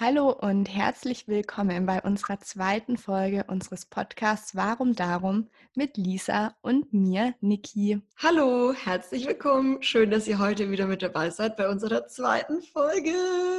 [0.00, 6.92] Hallo und herzlich willkommen bei unserer zweiten Folge unseres Podcasts Warum Darum mit Lisa und
[6.92, 8.00] mir, Niki.
[8.18, 9.82] Hallo, herzlich willkommen.
[9.82, 13.10] Schön, dass ihr heute wieder mit dabei seid bei unserer zweiten Folge.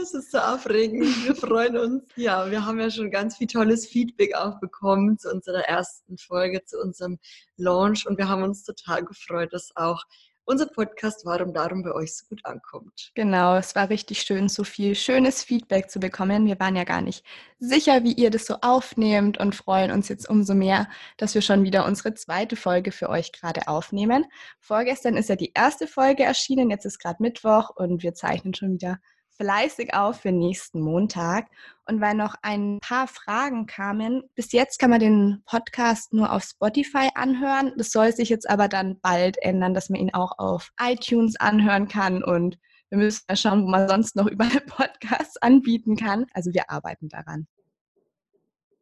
[0.02, 1.04] Es ist so aufregend.
[1.26, 2.04] Wir freuen uns.
[2.16, 6.64] Ja, wir haben ja schon ganz viel tolles Feedback auch bekommen zu unserer ersten Folge,
[6.64, 7.20] zu unserem
[7.58, 10.06] Launch und wir haben uns total gefreut, dass auch
[10.46, 13.12] unser Podcast Warum Darum bei euch so gut ankommt.
[13.16, 16.46] Genau, es war richtig schön, so viel schönes Feedback zu bekommen.
[16.46, 17.24] Wir waren ja gar nicht
[17.60, 21.64] sicher, wie ihr das so aufnehmt und freuen uns jetzt umso mehr, dass wir schon
[21.64, 24.26] wieder unsere zweite Folge für euch gerade aufnehmen.
[24.60, 28.74] Vorgestern ist ja die erste Folge erschienen, jetzt ist gerade Mittwoch und wir zeichnen schon
[28.74, 29.00] wieder
[29.40, 31.48] fleißig auf für nächsten Montag.
[31.86, 36.44] Und weil noch ein paar Fragen kamen, bis jetzt kann man den Podcast nur auf
[36.44, 37.74] Spotify anhören.
[37.78, 41.88] Das soll sich jetzt aber dann bald ändern, dass man ihn auch auf iTunes anhören
[41.88, 42.24] kann.
[42.24, 46.26] Und wir müssen mal schauen, wo man sonst noch überall Podcasts anbieten kann.
[46.34, 47.48] Also wir arbeiten daran.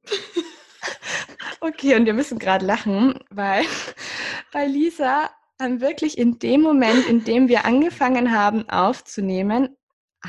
[1.62, 3.64] okay, und wir müssen gerade lachen, weil
[4.52, 5.30] bei Lisa
[5.62, 9.76] haben wirklich in dem Moment, in dem wir angefangen haben aufzunehmen,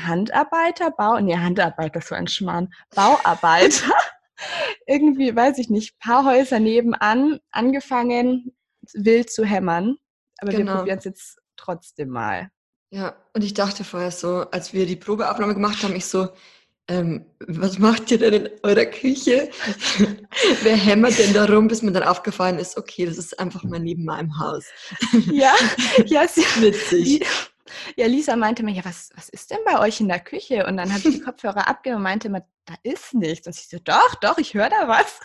[0.05, 3.93] Handarbeiter, Bau, nee, Handarbeiter, so ein Schmarrn, Bauarbeiter,
[4.87, 8.55] irgendwie, weiß ich nicht, paar Häuser nebenan angefangen,
[8.93, 9.97] wild zu hämmern.
[10.41, 10.71] Aber genau.
[10.71, 12.49] wir probieren es jetzt trotzdem mal.
[12.91, 16.29] Ja, und ich dachte vorher so, als wir die Probeaufnahme gemacht haben, ich so,
[16.89, 19.51] ähm, was macht ihr denn in eurer Küche?
[20.63, 23.79] Wer hämmert denn da rum, bis mir dann aufgefallen ist, okay, das ist einfach mal
[23.79, 24.65] neben meinem Haus.
[25.31, 25.53] ja,
[26.07, 27.03] ja, sie, witzig.
[27.03, 27.25] Die,
[27.95, 30.65] ja, Lisa meinte mir, ja, was, was ist denn bei euch in der Küche?
[30.65, 33.47] Und dann habe ich die Kopfhörer abgenommen und meinte mir, da ist nichts.
[33.47, 35.19] Und ich so, doch, doch, ich höre da was.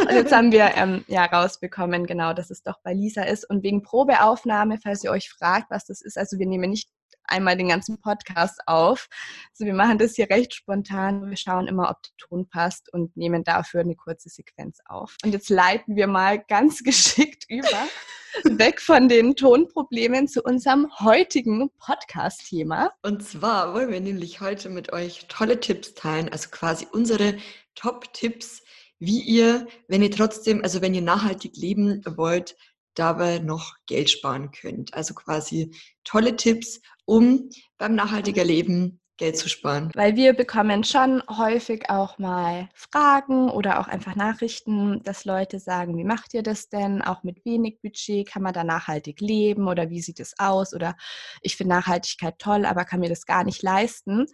[0.08, 3.48] Und jetzt haben wir ähm, ja rausbekommen, genau, dass es doch bei Lisa ist.
[3.50, 6.88] Und wegen Probeaufnahme, falls ihr euch fragt, was das ist, also wir nehmen nicht
[7.26, 9.08] einmal den ganzen Podcast auf.
[9.50, 11.28] Also wir machen das hier recht spontan.
[11.28, 15.16] Wir schauen immer, ob der Ton passt und nehmen dafür eine kurze Sequenz auf.
[15.24, 17.86] Und jetzt leiten wir mal ganz geschickt über,
[18.44, 22.92] weg von den Tonproblemen zu unserem heutigen Podcast-Thema.
[23.02, 27.36] Und zwar wollen wir nämlich heute mit euch tolle Tipps teilen, also quasi unsere
[27.74, 28.62] Top-Tipps,
[28.98, 32.56] wie ihr, wenn ihr trotzdem, also wenn ihr nachhaltig leben wollt,
[32.94, 34.94] dabei noch Geld sparen könnt.
[34.94, 35.74] Also quasi
[36.04, 39.90] tolle Tipps, um beim nachhaltiger Leben Geld zu sparen.
[39.94, 45.96] Weil wir bekommen schon häufig auch mal Fragen oder auch einfach Nachrichten, dass Leute sagen,
[45.96, 47.00] wie macht ihr das denn?
[47.00, 50.74] Auch mit wenig Budget kann man da nachhaltig leben oder wie sieht es aus?
[50.74, 50.96] Oder
[51.42, 54.26] ich finde Nachhaltigkeit toll, aber kann mir das gar nicht leisten.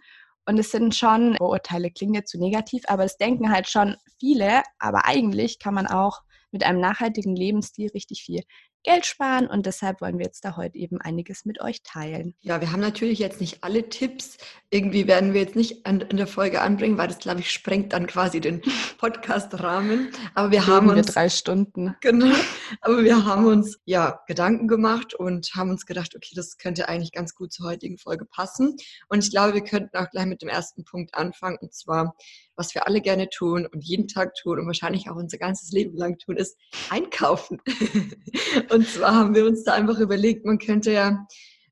[0.47, 4.63] Und es sind schon Vorurteile, klingt jetzt zu negativ, aber es denken halt schon viele,
[4.79, 6.21] aber eigentlich kann man auch
[6.51, 8.41] mit einem nachhaltigen Lebensstil richtig viel
[8.83, 12.33] Geld sparen und deshalb wollen wir jetzt da heute eben einiges mit euch teilen.
[12.41, 14.37] Ja, wir haben natürlich jetzt nicht alle Tipps.
[14.69, 17.93] Irgendwie werden wir jetzt nicht an, in der Folge anbringen, weil das, glaube ich, sprengt
[17.93, 18.61] dann quasi den
[18.97, 20.09] Podcast-Rahmen.
[20.33, 21.07] Aber wir haben uns...
[21.07, 21.95] Wir drei Stunden.
[22.01, 22.35] Genau.
[22.81, 27.11] Aber wir haben uns ja Gedanken gemacht und haben uns gedacht, okay, das könnte eigentlich
[27.11, 28.77] ganz gut zur heutigen Folge passen.
[29.09, 32.15] Und ich glaube, wir könnten auch gleich mit dem ersten Punkt anfangen und zwar,
[32.55, 35.97] was wir alle gerne tun und jeden Tag tun und wahrscheinlich auch unser ganzes Leben
[35.97, 36.57] lang tun, ist
[36.89, 37.59] einkaufen.
[38.71, 41.25] und zwar haben wir uns da einfach überlegt, man könnte ja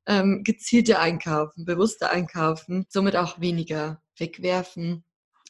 [0.06, 5.04] ähm, gezielter einkaufen, bewusster einkaufen, somit auch weniger wegwerfen.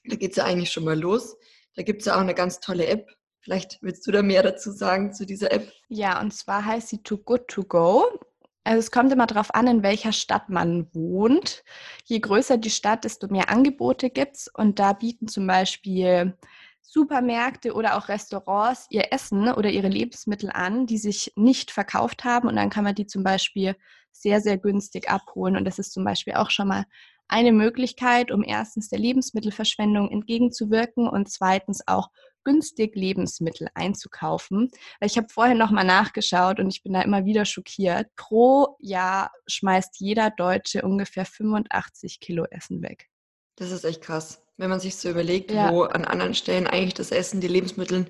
[0.05, 1.37] Da geht es ja eigentlich schon mal los.
[1.75, 3.09] Da gibt es ja auch eine ganz tolle App.
[3.41, 5.73] Vielleicht willst du da mehr dazu sagen zu dieser App?
[5.89, 8.05] Ja, und zwar heißt sie Too Good To Go.
[8.65, 11.65] Also es kommt immer darauf an, in welcher Stadt man wohnt.
[12.05, 14.49] Je größer die Stadt, desto mehr Angebote gibt es.
[14.49, 16.37] Und da bieten zum Beispiel
[16.93, 22.49] Supermärkte oder auch Restaurants ihr Essen oder ihre Lebensmittel an, die sich nicht verkauft haben.
[22.49, 23.77] Und dann kann man die zum Beispiel
[24.11, 25.57] sehr, sehr günstig abholen.
[25.57, 26.87] Und das ist zum Beispiel auch schon mal
[27.29, 32.09] eine Möglichkeit, um erstens der Lebensmittelverschwendung entgegenzuwirken und zweitens auch
[32.43, 34.73] günstig Lebensmittel einzukaufen.
[35.01, 38.09] Ich habe vorher nochmal nachgeschaut und ich bin da immer wieder schockiert.
[38.17, 43.09] Pro Jahr schmeißt jeder Deutsche ungefähr 85 Kilo Essen weg.
[43.55, 45.73] Das ist echt krass, wenn man sich so überlegt, ja.
[45.73, 48.07] wo an anderen Stellen eigentlich das Essen, die Lebensmittel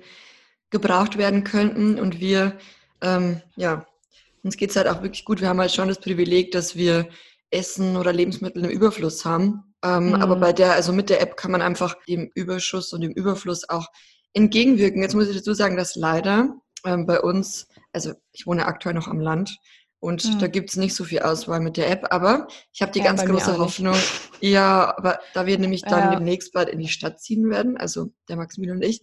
[0.69, 1.97] gebraucht werden könnten.
[1.97, 2.57] Und wir,
[3.01, 3.85] ähm, ja,
[4.43, 5.39] uns geht es halt auch wirklich gut.
[5.39, 7.07] Wir haben halt schon das Privileg, dass wir
[7.51, 9.73] Essen oder Lebensmittel im Überfluss haben.
[9.83, 10.15] Ähm, mhm.
[10.15, 13.67] Aber bei der, also mit der App kann man einfach dem Überschuss und dem Überfluss
[13.69, 13.87] auch
[14.33, 15.01] entgegenwirken.
[15.01, 16.53] Jetzt muss ich dazu sagen, dass leider
[16.85, 19.57] ähm, bei uns, also ich wohne aktuell noch am Land
[20.01, 20.39] und mhm.
[20.39, 23.05] da gibt es nicht so viel Auswahl mit der App, aber ich habe die ja,
[23.05, 23.95] ganz große Hoffnung,
[24.41, 26.15] ja, aber da wir nämlich dann ja.
[26.15, 29.01] demnächst bald in die Stadt ziehen werden, also der Maximilian und ich,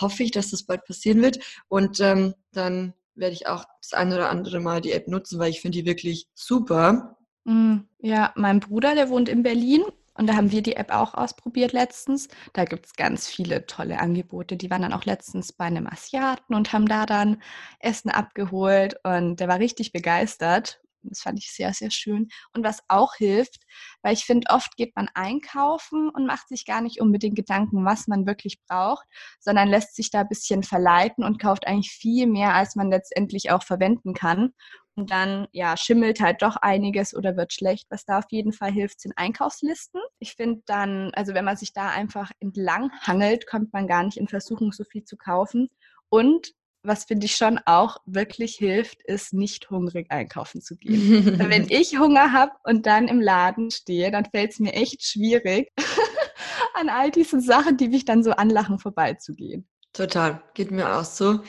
[0.00, 1.38] hoffe ich, dass das bald passieren wird
[1.68, 5.50] und ähm, dann werde ich auch das eine oder andere Mal die App nutzen, weil
[5.50, 7.18] ich finde die wirklich super.
[7.44, 7.86] Mhm.
[7.98, 9.82] Ja, mein Bruder, der wohnt in Berlin
[10.14, 12.28] Und da haben wir die App auch ausprobiert letztens.
[12.52, 14.56] Da gibt es ganz viele tolle Angebote.
[14.56, 17.42] Die waren dann auch letztens bei einem Asiaten und haben da dann
[17.78, 18.96] Essen abgeholt.
[19.04, 20.80] Und der war richtig begeistert.
[21.02, 22.28] Das fand ich sehr, sehr schön.
[22.52, 23.62] Und was auch hilft,
[24.02, 28.06] weil ich finde, oft geht man einkaufen und macht sich gar nicht unbedingt Gedanken, was
[28.06, 29.06] man wirklich braucht,
[29.38, 33.50] sondern lässt sich da ein bisschen verleiten und kauft eigentlich viel mehr, als man letztendlich
[33.50, 34.52] auch verwenden kann.
[34.96, 37.86] Und dann, ja, schimmelt halt doch einiges oder wird schlecht.
[37.90, 40.00] Was da auf jeden Fall hilft, sind Einkaufslisten.
[40.18, 44.18] Ich finde dann, also wenn man sich da einfach entlang hangelt, kommt man gar nicht
[44.18, 45.70] in Versuchung, so viel zu kaufen.
[46.08, 46.52] Und
[46.82, 51.38] was finde ich schon auch wirklich hilft, ist nicht hungrig einkaufen zu gehen.
[51.38, 55.70] wenn ich Hunger habe und dann im Laden stehe, dann fällt es mir echt schwierig,
[56.74, 59.68] an all diesen Sachen, die mich dann so anlachen, vorbeizugehen.
[59.92, 61.40] Total, geht mir auch so.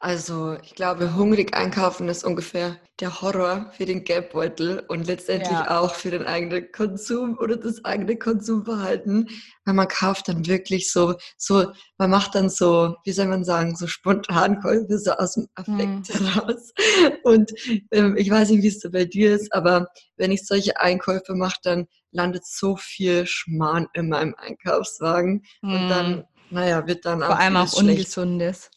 [0.00, 5.80] Also ich glaube, hungrig einkaufen ist ungefähr der Horror für den Geldbeutel und letztendlich ja.
[5.80, 9.28] auch für den eigenen Konsum oder das eigene Konsumverhalten,
[9.64, 13.74] weil man kauft dann wirklich so, so, man macht dann so, wie soll man sagen,
[13.74, 16.26] so Spontankäufe so aus dem Affekt mhm.
[16.26, 16.72] heraus.
[17.24, 17.52] Und
[17.90, 21.34] ähm, ich weiß nicht, wie es so bei dir ist, aber wenn ich solche Einkäufe
[21.34, 25.72] mache, dann landet so viel Schmarrn in meinem Einkaufswagen mhm.
[25.72, 26.24] und dann, mhm.
[26.50, 27.72] naja, wird dann Vor allem auch.
[27.72, 28.70] Ungesundes.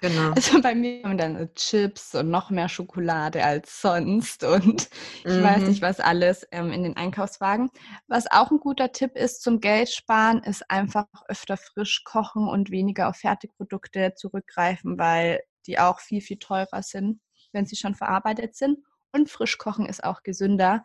[0.00, 0.32] Genau.
[0.32, 4.88] Also bei mir haben dann Chips und noch mehr Schokolade als sonst und
[5.24, 5.42] ich mhm.
[5.42, 7.70] weiß nicht, was alles ähm, in den Einkaufswagen.
[8.06, 12.70] Was auch ein guter Tipp ist zum Geld sparen, ist einfach öfter frisch kochen und
[12.70, 17.20] weniger auf Fertigprodukte zurückgreifen, weil die auch viel, viel teurer sind,
[17.52, 18.78] wenn sie schon verarbeitet sind.
[19.12, 20.84] Und frisch kochen ist auch gesünder.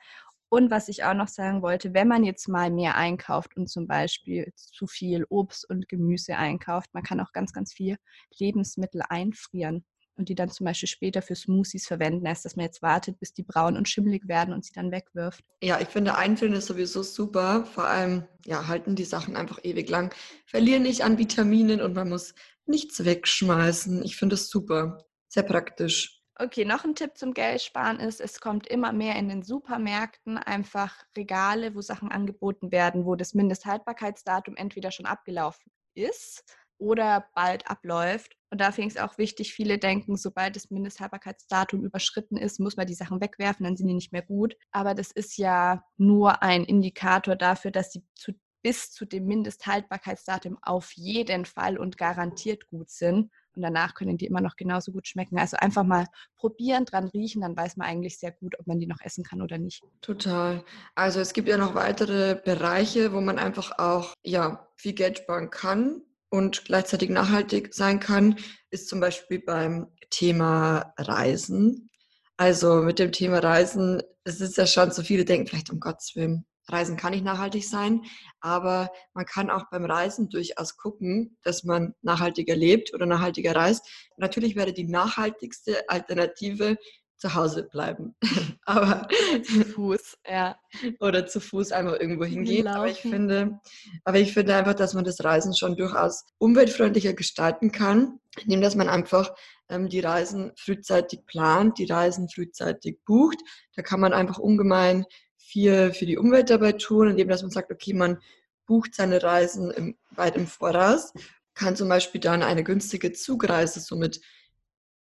[0.53, 3.87] Und was ich auch noch sagen wollte, wenn man jetzt mal mehr einkauft und zum
[3.87, 7.95] Beispiel zu viel Obst und Gemüse einkauft, man kann auch ganz, ganz viel
[8.37, 9.85] Lebensmittel einfrieren
[10.17, 13.33] und die dann zum Beispiel später für Smoothies verwenden, als dass man jetzt wartet, bis
[13.33, 15.41] die braun und schimmelig werden und sie dann wegwirft.
[15.63, 17.65] Ja, ich finde Einfrieren ist sowieso super.
[17.65, 20.13] Vor allem, ja, halten die Sachen einfach ewig lang,
[20.45, 24.03] verlieren nicht an Vitaminen und man muss nichts wegschmeißen.
[24.03, 25.05] Ich finde es super.
[25.29, 26.20] Sehr praktisch.
[26.43, 31.03] Okay, noch ein Tipp zum Geldsparen ist, es kommt immer mehr in den Supermärkten einfach
[31.15, 36.43] Regale, wo Sachen angeboten werden, wo das Mindesthaltbarkeitsdatum entweder schon abgelaufen ist
[36.79, 38.37] oder bald abläuft.
[38.49, 42.75] Und da finde ich es auch wichtig, viele denken, sobald das Mindesthaltbarkeitsdatum überschritten ist, muss
[42.75, 44.55] man die Sachen wegwerfen, dann sind die nicht mehr gut.
[44.71, 48.31] Aber das ist ja nur ein Indikator dafür, dass sie zu,
[48.63, 54.25] bis zu dem Mindesthaltbarkeitsdatum auf jeden Fall und garantiert gut sind und danach können die
[54.25, 55.37] immer noch genauso gut schmecken.
[55.37, 56.05] Also einfach mal
[56.35, 59.41] probieren, dran riechen, dann weiß man eigentlich sehr gut, ob man die noch essen kann
[59.41, 59.83] oder nicht.
[60.01, 60.63] Total.
[60.95, 65.49] Also es gibt ja noch weitere Bereiche, wo man einfach auch ja, viel Geld sparen
[65.49, 68.37] kann und gleichzeitig nachhaltig sein kann,
[68.69, 71.89] ist zum Beispiel beim Thema Reisen.
[72.37, 76.15] Also mit dem Thema Reisen, es ist ja schon so viele denken vielleicht um Gottes
[76.15, 78.03] Willen, Reisen kann nicht nachhaltig sein,
[78.39, 83.87] aber man kann auch beim Reisen durchaus gucken, dass man nachhaltiger lebt oder nachhaltiger reist.
[84.17, 86.77] Natürlich wäre die nachhaltigste Alternative
[87.21, 88.15] zu Hause bleiben.
[88.65, 89.07] aber
[89.43, 90.57] zu Fuß, ja.
[90.99, 92.67] Oder zu Fuß einfach irgendwo hingehen.
[92.67, 93.59] Aber ich finde,
[94.03, 98.75] aber ich finde einfach, dass man das Reisen schon durchaus umweltfreundlicher gestalten kann, indem dass
[98.75, 99.33] man einfach
[99.69, 103.37] ähm, die Reisen frühzeitig plant, die Reisen frühzeitig bucht.
[103.75, 105.05] Da kann man einfach ungemein
[105.51, 108.19] viel für die Umwelt dabei tun, indem dass man sagt, okay, man
[108.65, 111.13] bucht seine Reisen im, weit im Voraus,
[111.53, 114.21] kann zum Beispiel dann eine günstige Zugreise somit,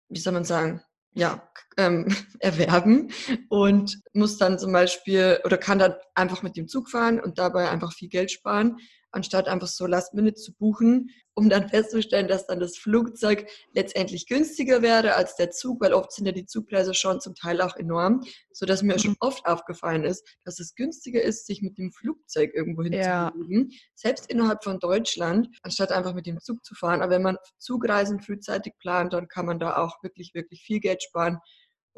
[0.07, 0.81] wie soll man sagen,
[1.13, 2.07] ja, ähm,
[2.39, 3.11] erwerben
[3.49, 7.69] und muss dann zum Beispiel oder kann dann einfach mit dem Zug fahren und dabei
[7.69, 8.77] einfach viel Geld sparen
[9.17, 14.27] anstatt einfach so Last Minute zu buchen, um dann festzustellen, dass dann das Flugzeug letztendlich
[14.27, 17.75] günstiger wäre als der Zug, weil oft sind ja die Zugpreise schon zum Teil auch
[17.75, 19.17] enorm, so dass mir schon mhm.
[19.19, 23.77] oft aufgefallen ist, dass es günstiger ist, sich mit dem Flugzeug irgendwo hinzubewegen, ja.
[23.95, 27.01] selbst innerhalb von Deutschland, anstatt einfach mit dem Zug zu fahren.
[27.01, 31.03] Aber wenn man Zugreisen frühzeitig plant, dann kann man da auch wirklich, wirklich viel Geld
[31.03, 31.39] sparen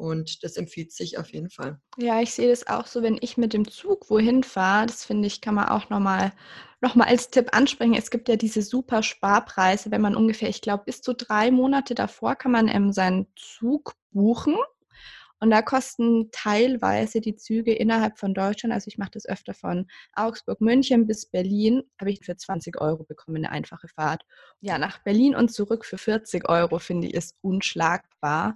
[0.00, 1.78] und das empfiehlt sich auf jeden Fall.
[1.98, 5.26] Ja, ich sehe das auch so, wenn ich mit dem Zug wohin fahre, das finde
[5.26, 6.32] ich, kann man auch nochmal
[6.80, 7.94] noch mal als Tipp ansprechen.
[7.94, 11.94] Es gibt ja diese super Sparpreise, wenn man ungefähr, ich glaube, bis zu drei Monate
[11.94, 14.56] davor kann man ähm, seinen Zug buchen.
[15.38, 19.86] Und da kosten teilweise die Züge innerhalb von Deutschland, also ich mache das öfter von
[20.14, 24.22] Augsburg, München bis Berlin, habe ich für 20 Euro bekommen, eine einfache Fahrt.
[24.60, 28.54] Ja, nach Berlin und zurück für 40 Euro finde ich ist unschlagbar.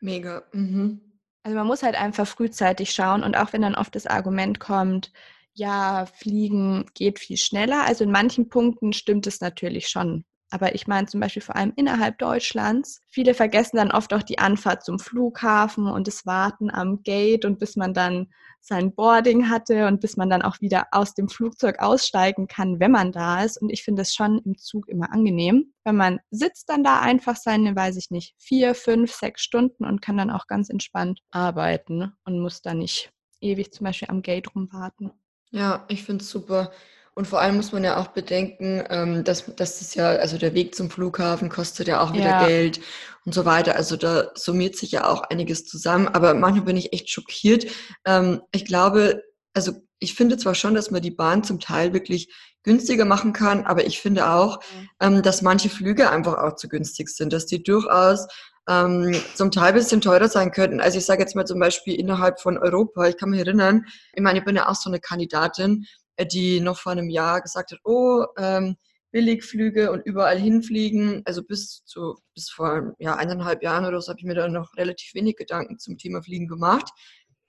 [0.00, 0.44] Mega.
[0.52, 1.00] Mhm.
[1.42, 5.12] Also man muss halt einfach frühzeitig schauen und auch wenn dann oft das Argument kommt,
[5.54, 7.84] ja, Fliegen geht viel schneller.
[7.86, 10.24] Also in manchen Punkten stimmt es natürlich schon.
[10.50, 13.00] Aber ich meine zum Beispiel vor allem innerhalb Deutschlands.
[13.08, 17.58] Viele vergessen dann oft auch die Anfahrt zum Flughafen und das Warten am Gate und
[17.58, 18.28] bis man dann
[18.60, 22.90] sein Boarding hatte und bis man dann auch wieder aus dem Flugzeug aussteigen kann, wenn
[22.90, 23.60] man da ist.
[23.60, 27.36] Und ich finde es schon im Zug immer angenehm, wenn man sitzt dann da einfach
[27.36, 32.12] seine, weiß ich nicht, vier, fünf, sechs Stunden und kann dann auch ganz entspannt arbeiten
[32.24, 35.12] und muss da nicht ewig zum Beispiel am Gate rumwarten.
[35.50, 36.72] Ja, ich finde es super.
[37.18, 40.52] Und vor allem muss man ja auch bedenken, ähm, dass, dass das ja, also der
[40.52, 42.46] Weg zum Flughafen kostet ja auch wieder ja.
[42.46, 42.78] Geld
[43.24, 43.74] und so weiter.
[43.74, 46.08] Also da summiert sich ja auch einiges zusammen.
[46.08, 47.68] Aber manchmal bin ich echt schockiert.
[48.04, 49.22] Ähm, ich glaube,
[49.54, 53.64] also ich finde zwar schon, dass man die Bahn zum Teil wirklich günstiger machen kann,
[53.64, 54.60] aber ich finde auch,
[55.00, 58.26] ähm, dass manche Flüge einfach auch zu günstig sind, dass die durchaus
[58.68, 60.82] ähm, zum Teil ein bisschen teurer sein könnten.
[60.82, 64.22] Also ich sage jetzt mal zum Beispiel innerhalb von Europa, ich kann mich erinnern, ich
[64.22, 65.86] meine, ich bin ja auch so eine Kandidatin,
[66.24, 68.76] die noch vor einem Jahr gesagt hat, oh, ähm,
[69.16, 71.22] Billigflüge und überall hinfliegen.
[71.24, 74.76] Also bis zu bis vor ja, eineinhalb Jahren oder so habe ich mir da noch
[74.76, 76.90] relativ wenig Gedanken zum Thema Fliegen gemacht.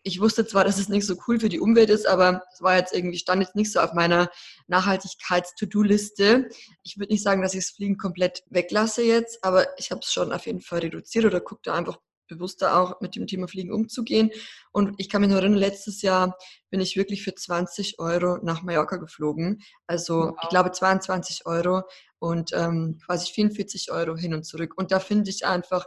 [0.03, 2.77] Ich wusste zwar, dass es nicht so cool für die Umwelt ist, aber es war
[2.77, 4.29] jetzt irgendwie, stand jetzt nicht so auf meiner
[4.67, 6.47] Nachhaltigkeits-To-Do-Liste.
[6.83, 10.13] Ich würde nicht sagen, dass ich das Fliegen komplett weglasse jetzt, aber ich habe es
[10.13, 11.97] schon auf jeden Fall reduziert oder gucke da einfach
[12.27, 14.31] bewusster auch mit dem Thema Fliegen umzugehen.
[14.71, 16.37] Und ich kann mich nur erinnern, letztes Jahr
[16.69, 19.61] bin ich wirklich für 20 Euro nach Mallorca geflogen.
[19.87, 20.35] Also wow.
[20.43, 21.83] ich glaube 22 Euro
[22.19, 24.73] und ähm, quasi 44 Euro hin und zurück.
[24.77, 25.85] Und da finde ich einfach,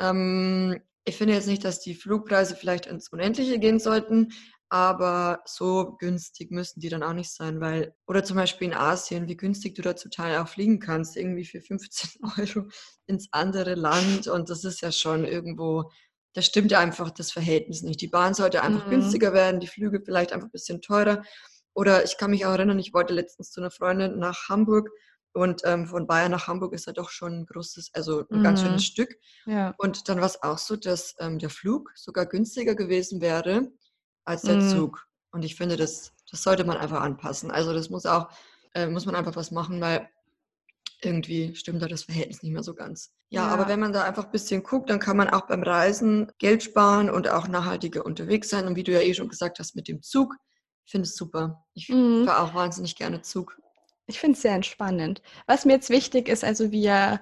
[0.00, 4.32] ähm, ich finde jetzt nicht, dass die Flugpreise vielleicht ins Unendliche gehen sollten,
[4.68, 9.28] aber so günstig müssen die dann auch nicht sein, weil, oder zum Beispiel in Asien,
[9.28, 12.68] wie günstig du da zum Teil auch fliegen kannst, irgendwie für 15 Euro
[13.06, 15.90] ins andere Land und das ist ja schon irgendwo,
[16.32, 18.00] da stimmt ja einfach das Verhältnis nicht.
[18.00, 18.90] Die Bahn sollte einfach mhm.
[18.90, 21.22] günstiger werden, die Flüge vielleicht einfach ein bisschen teurer.
[21.72, 24.90] Oder ich kann mich auch erinnern, ich wollte letztens zu einer Freundin nach Hamburg
[25.32, 28.42] und ähm, von Bayern nach Hamburg ist ja doch schon ein großes, also ein mhm.
[28.42, 28.86] ganz schönes mhm.
[28.86, 29.16] Stück.
[29.44, 29.74] Ja.
[29.78, 33.70] Und dann war es auch so, dass ähm, der Flug sogar günstiger gewesen wäre
[34.26, 34.68] als der mhm.
[34.68, 35.06] Zug.
[35.32, 37.50] Und ich finde, das, das sollte man einfach anpassen.
[37.50, 38.28] Also das muss auch,
[38.74, 40.08] äh, muss man einfach was machen, weil
[41.02, 43.12] irgendwie stimmt da das Verhältnis nicht mehr so ganz.
[43.28, 45.62] Ja, ja, aber wenn man da einfach ein bisschen guckt, dann kann man auch beim
[45.62, 48.66] Reisen Geld sparen und auch nachhaltiger unterwegs sein.
[48.66, 50.34] Und wie du ja eh schon gesagt hast, mit dem Zug,
[50.84, 51.64] ich finde es super.
[51.74, 52.24] Ich mhm.
[52.24, 53.58] fahre auch wahnsinnig gerne Zug.
[54.06, 55.20] Ich finde es sehr entspannend.
[55.46, 57.20] Was mir jetzt wichtig ist, also wir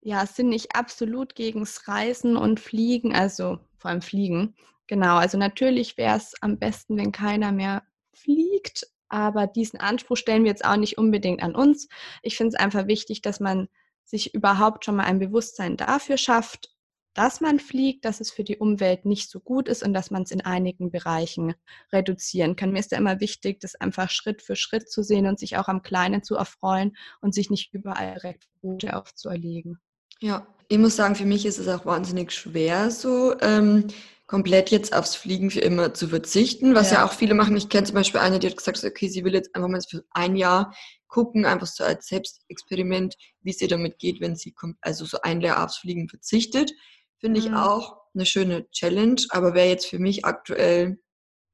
[0.00, 4.54] ja, sind nicht absolut gegens Reisen und Fliegen, also vor allem Fliegen,
[4.88, 10.44] Genau, also natürlich wäre es am besten, wenn keiner mehr fliegt, aber diesen Anspruch stellen
[10.44, 11.88] wir jetzt auch nicht unbedingt an uns.
[12.22, 13.68] Ich finde es einfach wichtig, dass man
[14.04, 16.74] sich überhaupt schon mal ein Bewusstsein dafür schafft,
[17.12, 20.22] dass man fliegt, dass es für die Umwelt nicht so gut ist und dass man
[20.22, 21.54] es in einigen Bereichen
[21.92, 22.70] reduzieren kann.
[22.72, 25.68] Mir ist ja immer wichtig, das einfach Schritt für Schritt zu sehen und sich auch
[25.68, 29.80] am Kleinen zu erfreuen und sich nicht überall direkt Route aufzuerlegen.
[30.20, 33.38] Ja, ich muss sagen, für mich ist es auch wahnsinnig schwer so.
[33.40, 33.88] Ähm
[34.28, 37.56] komplett jetzt aufs Fliegen für immer zu verzichten, was ja, ja auch viele machen.
[37.56, 40.04] Ich kenne zum Beispiel eine, die hat gesagt, okay, sie will jetzt einfach mal für
[40.10, 40.74] ein Jahr
[41.08, 45.40] gucken, einfach so als Selbstexperiment, wie es ihr damit geht, wenn sie also so ein
[45.40, 46.72] Jahr aufs Fliegen verzichtet.
[47.18, 47.56] Finde ich mhm.
[47.56, 50.98] auch eine schöne Challenge, aber wäre jetzt für mich aktuell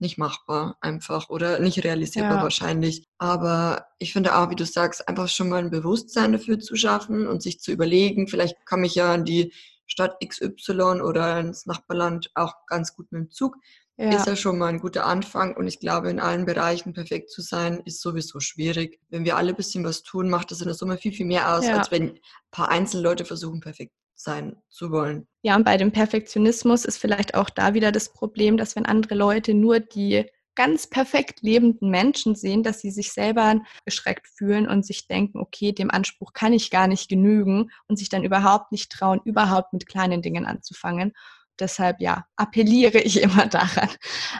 [0.01, 2.43] nicht machbar einfach oder nicht realisierbar ja.
[2.43, 3.07] wahrscheinlich.
[3.19, 7.29] Aber ich finde auch, wie du sagst, einfach schon mal ein Bewusstsein dafür zu schaffen
[7.29, 9.53] und sich zu überlegen, vielleicht kann mich ja an die
[9.87, 13.57] Stadt XY oder ins Nachbarland auch ganz gut mit dem Zug.
[13.97, 14.17] Ja.
[14.17, 17.43] Ist ja schon mal ein guter Anfang und ich glaube, in allen Bereichen perfekt zu
[17.43, 19.01] sein, ist sowieso schwierig.
[19.09, 21.55] Wenn wir alle ein bisschen was tun, macht das in der Summe viel, viel mehr
[21.55, 21.79] aus, ja.
[21.79, 25.29] als wenn ein paar einzelne Leute versuchen, perfekt sein zu wollen.
[25.43, 29.15] Ja, und bei dem Perfektionismus ist vielleicht auch da wieder das Problem, dass wenn andere
[29.15, 34.87] Leute nur die ganz perfekt lebenden Menschen sehen, dass sie sich selber geschreckt fühlen und
[34.87, 38.91] sich denken, okay, dem Anspruch kann ich gar nicht genügen und sich dann überhaupt nicht
[38.93, 41.13] trauen, überhaupt mit kleinen Dingen anzufangen
[41.61, 43.89] deshalb ja, appelliere ich immer daran,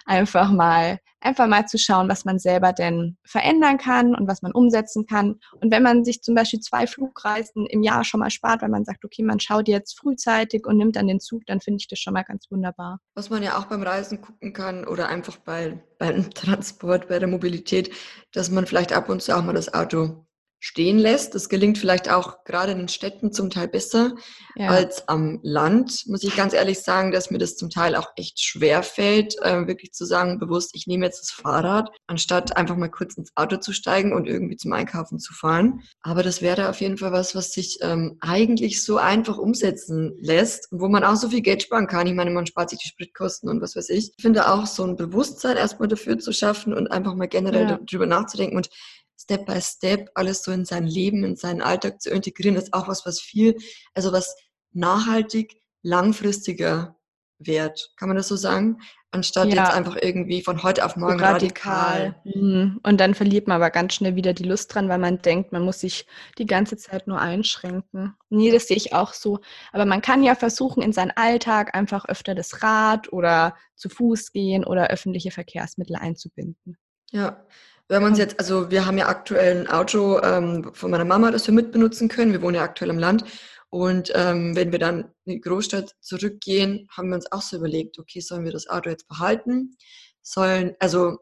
[0.07, 4.53] einfach mal, einfach mal zu schauen, was man selber denn verändern kann und was man
[4.53, 5.37] umsetzen kann.
[5.61, 8.85] Und wenn man sich zum Beispiel zwei Flugreisen im Jahr schon mal spart, weil man
[8.85, 11.99] sagt, okay, man schaut jetzt frühzeitig und nimmt dann den Zug, dann finde ich das
[11.99, 13.01] schon mal ganz wunderbar.
[13.15, 17.29] Was man ja auch beim Reisen gucken kann oder einfach bei, beim Transport, bei der
[17.29, 17.93] Mobilität,
[18.33, 20.27] dass man vielleicht ab und zu auch mal das Auto
[20.65, 21.35] stehen lässt.
[21.35, 24.15] Das gelingt vielleicht auch gerade in den Städten zum Teil besser
[24.57, 24.69] ja.
[24.69, 26.05] als am Land.
[26.07, 29.67] Muss ich ganz ehrlich sagen, dass mir das zum Teil auch echt schwer fällt, äh,
[29.67, 33.59] wirklich zu sagen, bewusst, ich nehme jetzt das Fahrrad, anstatt einfach mal kurz ins Auto
[33.59, 35.83] zu steigen und irgendwie zum Einkaufen zu fahren.
[36.01, 40.69] Aber das wäre auf jeden Fall was, was sich ähm, eigentlich so einfach umsetzen lässt,
[40.71, 42.07] wo man auch so viel Geld sparen kann.
[42.07, 44.13] Ich meine, man spart sich die Spritkosten und was weiß ich.
[44.17, 47.79] Ich finde auch so ein Bewusstsein erstmal dafür zu schaffen und einfach mal generell ja.
[47.85, 48.71] darüber nachzudenken und
[49.17, 52.89] Step by Step alles so in sein Leben, in seinen Alltag zu integrieren, ist auch
[52.89, 53.57] was, was viel,
[53.95, 54.37] also was
[54.73, 56.97] nachhaltig, langfristiger
[57.39, 57.93] wert.
[57.97, 58.81] Kann man das so sagen?
[59.11, 59.63] Anstatt ja.
[59.63, 62.17] jetzt einfach irgendwie von heute auf morgen radikal.
[62.25, 62.43] radikal.
[62.43, 62.81] Mhm.
[62.83, 65.63] Und dann verliert man aber ganz schnell wieder die Lust dran, weil man denkt, man
[65.63, 66.07] muss sich
[66.39, 68.15] die ganze Zeit nur einschränken.
[68.29, 69.39] Nee, das sehe ich auch so.
[69.73, 74.33] Aber man kann ja versuchen, in seinen Alltag einfach öfter das Rad oder zu Fuß
[74.33, 76.77] gehen oder öffentliche Verkehrsmittel einzubinden.
[77.13, 77.45] Ja,
[77.89, 81.31] wenn man es jetzt, also wir haben ja aktuell ein Auto ähm, von meiner Mama,
[81.31, 82.33] das wir mitbenutzen können.
[82.33, 83.25] Wir wohnen ja aktuell im Land.
[83.69, 87.99] Und ähm, wenn wir dann in die Großstadt zurückgehen, haben wir uns auch so überlegt,
[87.99, 89.77] okay, sollen wir das Auto jetzt behalten?
[90.23, 91.19] Sollen, also,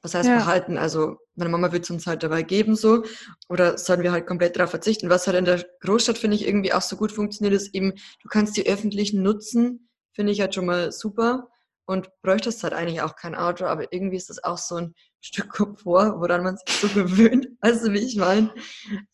[0.00, 0.36] was heißt ja.
[0.36, 0.78] behalten?
[0.78, 3.04] Also, meine Mama wird es uns halt dabei geben, so.
[3.48, 5.10] Oder sollen wir halt komplett darauf verzichten?
[5.10, 7.92] Was halt in der Großstadt, finde ich, irgendwie auch so gut funktioniert, ist eben,
[8.22, 11.48] du kannst die öffentlichen nutzen, finde ich halt schon mal super.
[11.84, 15.50] Und bräuchtest halt eigentlich auch kein Auto, aber irgendwie ist das auch so ein Stück
[15.50, 17.48] Komfort, woran man sich so gewöhnt.
[17.60, 18.52] Weißt du, wie ich meine?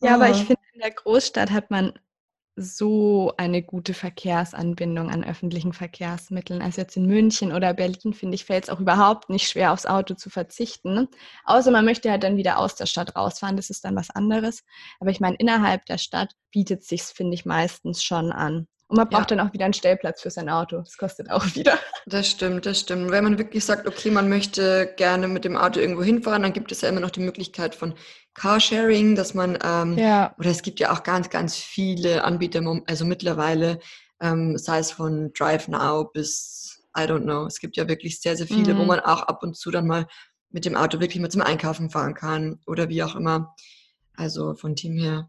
[0.00, 0.44] Ja, aber ich ah.
[0.44, 1.92] finde, in der Großstadt hat man
[2.56, 6.62] so eine gute Verkehrsanbindung an öffentlichen Verkehrsmitteln.
[6.62, 9.86] Also jetzt in München oder Berlin, finde ich, fällt es auch überhaupt nicht schwer, aufs
[9.86, 11.08] Auto zu verzichten.
[11.44, 14.62] Außer man möchte halt dann wieder aus der Stadt rausfahren, das ist dann was anderes.
[15.00, 18.68] Aber ich meine, innerhalb der Stadt bietet sich finde ich, meistens schon an.
[18.86, 19.36] Und man braucht ja.
[19.36, 20.78] dann auch wieder einen Stellplatz für sein Auto.
[20.78, 21.78] Das kostet auch wieder.
[22.06, 23.10] Das stimmt, das stimmt.
[23.10, 26.70] Wenn man wirklich sagt, okay, man möchte gerne mit dem Auto irgendwo hinfahren, dann gibt
[26.70, 27.94] es ja immer noch die Möglichkeit von
[28.34, 30.34] Carsharing, dass man, ähm, ja.
[30.38, 33.78] oder es gibt ja auch ganz, ganz viele Anbieter, also mittlerweile,
[34.20, 38.36] ähm, sei es von Drive Now bis, I don't know, es gibt ja wirklich sehr,
[38.36, 38.78] sehr viele, mhm.
[38.78, 40.06] wo man auch ab und zu dann mal
[40.50, 43.54] mit dem Auto wirklich mal zum Einkaufen fahren kann oder wie auch immer.
[44.16, 45.28] Also von Team her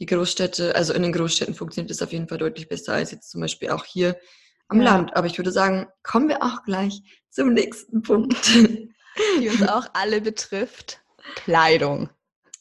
[0.00, 3.30] die Großstädte, also in den Großstädten funktioniert es auf jeden Fall deutlich besser als jetzt
[3.30, 4.18] zum Beispiel auch hier
[4.68, 4.84] am ja.
[4.84, 5.14] Land.
[5.14, 8.54] Aber ich würde sagen, kommen wir auch gleich zum nächsten Punkt.
[9.38, 11.00] Die uns auch alle betrifft.
[11.34, 12.08] Kleidung.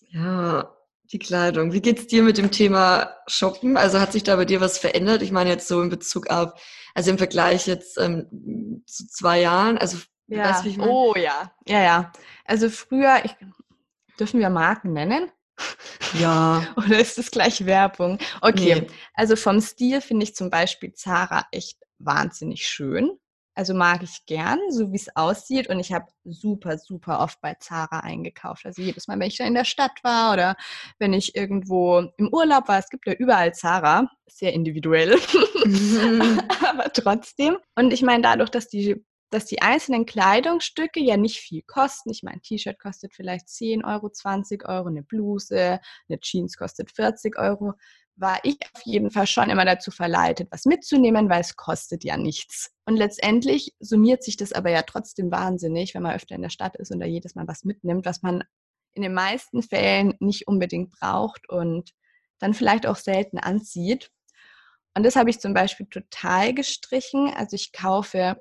[0.10, 0.76] Ja,
[1.12, 1.72] die Kleidung.
[1.72, 3.78] Wie geht's dir mit dem Thema Shoppen?
[3.78, 5.22] Also hat sich da bei dir was verändert?
[5.22, 6.52] Ich meine jetzt so in Bezug auf,
[6.94, 9.78] also im Vergleich jetzt ähm, zu zwei Jahren.
[9.78, 10.44] Also ja.
[10.44, 10.92] Weißt, wie ich meine?
[10.92, 12.12] Oh ja, ja, ja.
[12.46, 13.36] Also früher, ich,
[14.20, 15.32] dürfen wir Marken nennen?
[16.20, 16.68] Ja.
[16.78, 18.20] Oder ist das gleich Werbung?
[18.42, 18.88] Okay, nee.
[19.14, 23.12] also vom Stil finde ich zum Beispiel Zara echt wahnsinnig schön.
[23.60, 25.68] Also mag ich gern, so wie es aussieht.
[25.68, 28.66] Und ich habe super, super oft bei Zara eingekauft.
[28.66, 30.56] Also jedes Mal, wenn ich da in der Stadt war oder
[30.98, 32.80] wenn ich irgendwo im Urlaub war.
[32.80, 34.10] Es gibt ja überall Zara.
[34.28, 35.18] Sehr individuell.
[35.66, 36.42] Mhm.
[36.68, 37.58] Aber trotzdem.
[37.76, 42.10] Und ich meine, dadurch, dass die dass die einzelnen Kleidungsstücke ja nicht viel kosten.
[42.10, 46.92] Ich meine, ein T-Shirt kostet vielleicht 10 Euro, 20 Euro, eine Bluse, eine Jeans kostet
[46.92, 47.74] 40 Euro,
[48.16, 52.18] war ich auf jeden Fall schon immer dazu verleitet, was mitzunehmen, weil es kostet ja
[52.18, 52.72] nichts.
[52.86, 56.76] Und letztendlich summiert sich das aber ja trotzdem wahnsinnig, wenn man öfter in der Stadt
[56.76, 58.44] ist und da jedes Mal was mitnimmt, was man
[58.94, 61.92] in den meisten Fällen nicht unbedingt braucht und
[62.40, 64.12] dann vielleicht auch selten anzieht.
[64.96, 67.32] Und das habe ich zum Beispiel total gestrichen.
[67.36, 68.38] Also ich kaufe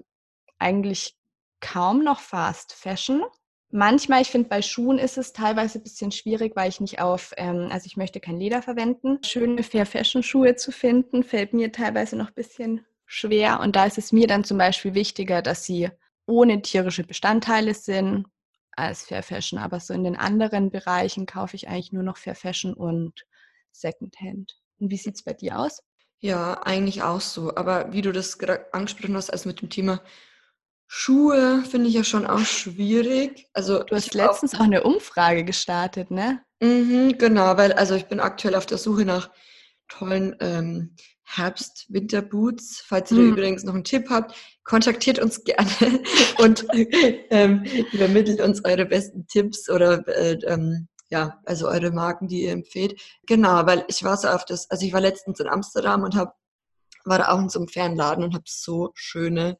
[0.58, 1.16] eigentlich
[1.60, 3.22] kaum noch Fast Fashion.
[3.70, 7.34] Manchmal, ich finde, bei Schuhen ist es teilweise ein bisschen schwierig, weil ich nicht auf,
[7.36, 9.18] ähm, also ich möchte kein Leder verwenden.
[9.22, 13.60] Schöne Fair Fashion Schuhe zu finden, fällt mir teilweise noch ein bisschen schwer.
[13.60, 15.90] Und da ist es mir dann zum Beispiel wichtiger, dass sie
[16.26, 18.26] ohne tierische Bestandteile sind
[18.72, 19.58] als Fair Fashion.
[19.58, 23.26] Aber so in den anderen Bereichen kaufe ich eigentlich nur noch Fair Fashion und
[23.72, 24.58] Secondhand.
[24.78, 25.82] Und wie sieht es bei dir aus?
[26.20, 27.54] Ja, eigentlich auch so.
[27.54, 30.02] Aber wie du das gerade angesprochen hast, also mit dem Thema
[30.90, 33.46] Schuhe finde ich ja schon auch schwierig.
[33.52, 36.40] Also du hast letztens auch, auch, eine Umfrage gestartet, ne?
[36.60, 39.30] Mhm, genau, weil also ich bin aktuell auf der Suche nach
[39.88, 42.84] tollen ähm, Herbst-Winter-Boots.
[42.86, 43.32] Falls ihr mhm.
[43.32, 45.70] übrigens noch einen Tipp habt, kontaktiert uns gerne
[46.38, 52.44] und ähm, übermittelt uns eure besten Tipps oder äh, ähm, ja, also eure Marken, die
[52.44, 52.98] ihr empfehlt.
[53.26, 56.32] Genau, weil ich war so auf das, also ich war letztens in Amsterdam und habe
[57.04, 59.58] war da auch in so einem Fernladen und habe so schöne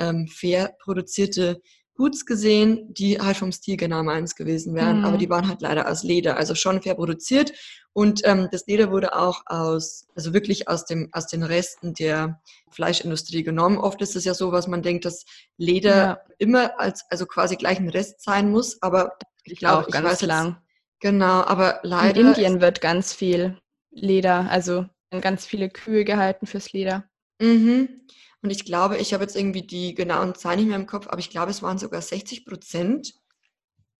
[0.00, 1.60] ähm, fair produzierte
[1.94, 5.04] Boots gesehen, die halt vom Stil genau meins gewesen wären, mhm.
[5.04, 7.52] aber die waren halt leider aus Leder, also schon fair produziert.
[7.92, 12.40] Und ähm, das Leder wurde auch aus, also wirklich aus, dem, aus den Resten der
[12.70, 13.76] Fleischindustrie genommen.
[13.78, 15.24] Oft ist es ja so, was man denkt, dass
[15.58, 16.20] Leder ja.
[16.38, 20.22] immer als, also quasi gleich ein Rest sein muss, aber ich glaube, ich ganz weiß
[20.22, 20.46] lang.
[20.46, 22.18] Jetzt, genau, aber leider.
[22.18, 23.58] In Indien wird ganz viel
[23.90, 24.86] Leder, also
[25.20, 27.04] ganz viele Kühe gehalten fürs Leder.
[27.40, 28.06] Mhm.
[28.42, 31.18] Und ich glaube, ich habe jetzt irgendwie die genauen Zahlen nicht mehr im Kopf, aber
[31.18, 33.14] ich glaube, es waren sogar 60 Prozent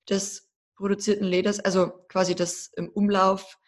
[0.09, 3.59] des produzierten Leders, also quasi das im Umlauf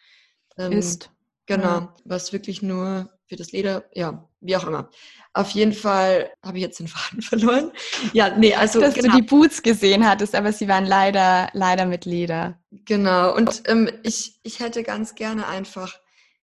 [0.57, 1.11] ähm, ist.
[1.45, 1.93] Genau, ja.
[2.05, 4.89] was wirklich nur für das Leder, ja, wie auch immer.
[5.33, 7.71] Auf jeden Fall habe ich jetzt den Faden verloren.
[8.13, 8.79] Ja, nee, also.
[8.79, 9.11] Dass genau.
[9.11, 12.59] du die Boots gesehen hattest, aber sie waren leider, leider mit Leder.
[12.71, 13.35] Genau.
[13.35, 15.99] Und ähm, ich, ich hätte ganz gerne einfach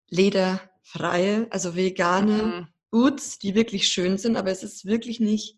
[0.10, 2.68] lederfreie, also vegane mhm.
[2.92, 5.58] Boots, die wirklich schön sind, aber es ist wirklich nicht,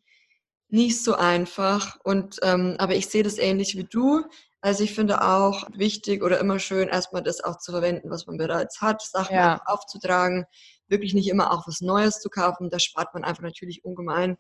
[0.70, 1.98] nicht so einfach.
[2.04, 4.24] Und ähm, aber ich sehe das ähnlich wie du.
[4.62, 8.38] Also ich finde auch wichtig oder immer schön, erstmal das auch zu verwenden, was man
[8.38, 9.62] bereits hat, Sachen ja.
[9.66, 10.46] aufzutragen,
[10.88, 12.70] wirklich nicht immer auch was Neues zu kaufen.
[12.70, 14.38] Da spart man einfach natürlich ungemein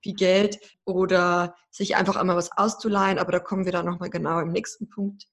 [0.00, 3.18] viel Geld oder sich einfach einmal was auszuleihen.
[3.18, 5.26] Aber da kommen wir dann nochmal genau im nächsten Punkt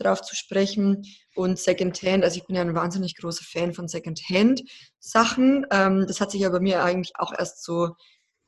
[0.00, 1.02] drauf zu sprechen.
[1.34, 5.66] Und Secondhand, also ich bin ja ein wahnsinnig großer Fan von Secondhand-Sachen.
[5.70, 7.90] Ähm, das hat sich ja bei mir eigentlich auch erst so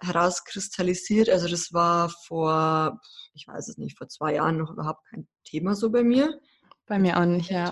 [0.00, 1.28] herauskristallisiert.
[1.28, 3.00] Also das war vor,
[3.34, 6.38] ich weiß es nicht, vor zwei Jahren noch überhaupt kein Thema so bei mir.
[6.86, 7.70] Bei mir auch nicht, ja.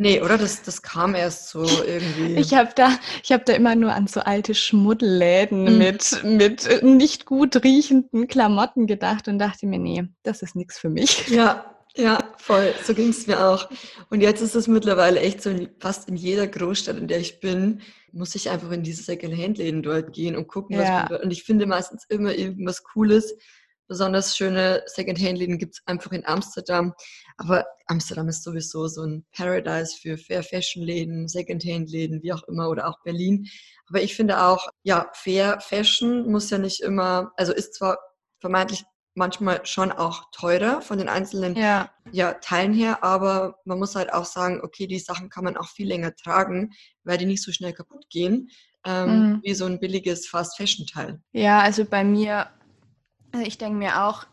[0.00, 0.38] Nee, oder?
[0.38, 2.36] Das, das kam erst so irgendwie.
[2.36, 2.90] Ich habe da,
[3.28, 5.78] hab da immer nur an so alte Schmuddelläden mhm.
[5.78, 10.88] mit, mit nicht gut riechenden Klamotten gedacht und dachte mir, nee, das ist nichts für
[10.88, 11.26] mich.
[11.28, 12.74] Ja, ja, voll.
[12.84, 13.68] So ging es mir auch.
[14.10, 17.82] Und jetzt ist es mittlerweile echt so, fast in jeder Großstadt, in der ich bin,
[18.12, 20.98] muss ich einfach in diese Second-Hand-Läden dort gehen und gucken, was ja.
[21.00, 21.22] man dort.
[21.24, 23.34] Und ich finde meistens immer irgendwas Cooles.
[23.86, 26.94] Besonders schöne Second-Hand-Läden gibt es einfach in Amsterdam.
[27.36, 32.88] Aber Amsterdam ist sowieso so ein Paradise für Fair Fashion-Läden, Second-Hand-Läden, wie auch immer, oder
[32.88, 33.46] auch Berlin.
[33.88, 37.98] Aber ich finde auch, ja, Fair Fashion muss ja nicht immer, also ist zwar
[38.40, 38.84] vermeintlich
[39.18, 41.90] manchmal schon auch teurer von den einzelnen ja.
[42.10, 45.68] Ja, Teilen her, aber man muss halt auch sagen, okay, die Sachen kann man auch
[45.68, 46.70] viel länger tragen,
[47.04, 48.48] weil die nicht so schnell kaputt gehen,
[48.86, 49.40] ähm, mhm.
[49.42, 51.20] wie so ein billiges Fast-Fashion-Teil.
[51.32, 52.48] Ja, also bei mir,
[53.32, 54.24] also ich denke mir auch,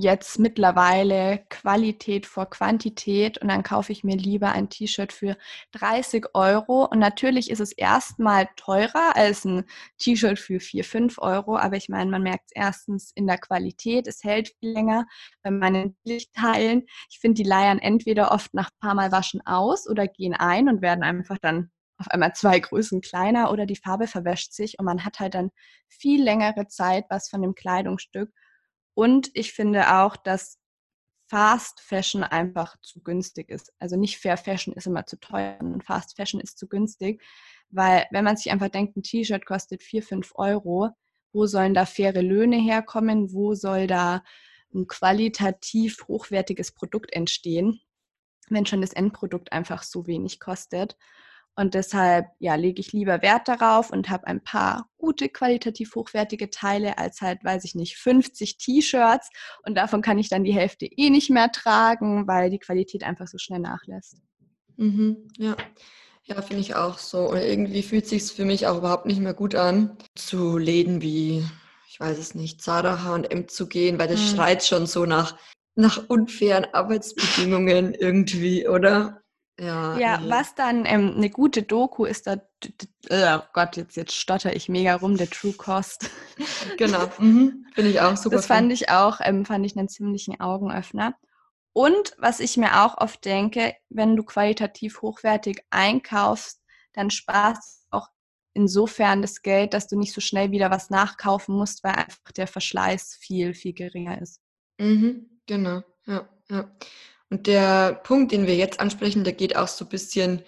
[0.00, 5.36] jetzt mittlerweile Qualität vor Quantität und dann kaufe ich mir lieber ein T-Shirt für
[5.72, 6.84] 30 Euro.
[6.84, 9.64] Und natürlich ist es erstmal teurer als ein
[9.98, 14.06] T-Shirt für 4, 5 Euro, aber ich meine, man merkt es erstens in der Qualität,
[14.06, 15.04] es hält viel länger
[15.42, 16.84] bei meinen Lichtteilen.
[17.10, 20.68] Ich finde, die leiern entweder oft nach ein paar Mal waschen aus oder gehen ein
[20.68, 24.84] und werden einfach dann auf einmal zwei Größen kleiner oder die Farbe verwäscht sich und
[24.84, 25.50] man hat halt dann
[25.88, 28.30] viel längere Zeit was von dem Kleidungsstück.
[28.98, 30.58] Und ich finde auch, dass
[31.28, 33.72] Fast Fashion einfach zu günstig ist.
[33.78, 37.22] Also nicht Fair Fashion ist immer zu teuer und Fast Fashion ist zu günstig,
[37.70, 40.90] weil wenn man sich einfach denkt, ein T-Shirt kostet 4, 5 Euro,
[41.32, 43.32] wo sollen da faire Löhne herkommen?
[43.32, 44.24] Wo soll da
[44.74, 47.80] ein qualitativ hochwertiges Produkt entstehen,
[48.48, 50.96] wenn schon das Endprodukt einfach so wenig kostet?
[51.58, 56.50] Und deshalb ja, lege ich lieber Wert darauf und habe ein paar gute, qualitativ hochwertige
[56.50, 59.28] Teile als halt, weiß ich nicht, 50 T-Shirts.
[59.64, 63.26] Und davon kann ich dann die Hälfte eh nicht mehr tragen, weil die Qualität einfach
[63.26, 64.18] so schnell nachlässt.
[64.76, 65.56] Mhm, ja.
[66.22, 67.30] Ja, finde ich auch so.
[67.30, 71.44] Und irgendwie fühlt sich für mich auch überhaupt nicht mehr gut an, zu Läden wie,
[71.88, 74.36] ich weiß es nicht, Zara H&M zu gehen, weil das mhm.
[74.36, 75.36] schreit schon so nach,
[75.74, 79.22] nach unfairen Arbeitsbedingungen irgendwie, oder?
[79.58, 80.30] Ja, ja nee.
[80.30, 82.36] was dann ähm, eine gute Doku ist, da,
[83.10, 86.10] oh Gott, jetzt, jetzt stotter ich mega rum, der True Cost.
[86.76, 87.66] Genau, mhm.
[87.74, 88.36] finde ich auch super.
[88.36, 91.16] Das fand ich auch, ähm, fand ich einen ziemlichen Augenöffner.
[91.72, 97.98] Und was ich mir auch oft denke, wenn du qualitativ hochwertig einkaufst, dann sparst du
[97.98, 98.08] auch
[98.54, 102.46] insofern das Geld, dass du nicht so schnell wieder was nachkaufen musst, weil einfach der
[102.46, 104.40] Verschleiß viel, viel geringer ist.
[104.78, 106.70] Mhm, genau, ja, ja.
[107.30, 110.42] Und der Punkt, den wir jetzt ansprechen, der geht auch so ein bisschen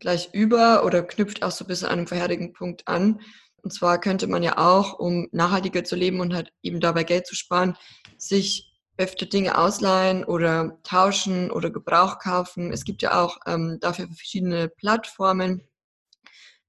[0.00, 3.20] gleich über oder knüpft auch so ein bisschen an einem vorherigen Punkt an.
[3.62, 7.26] Und zwar könnte man ja auch, um nachhaltiger zu leben und halt eben dabei Geld
[7.26, 7.76] zu sparen,
[8.18, 12.72] sich öfter Dinge ausleihen oder tauschen oder Gebrauch kaufen.
[12.72, 15.62] Es gibt ja auch ähm, dafür verschiedene Plattformen.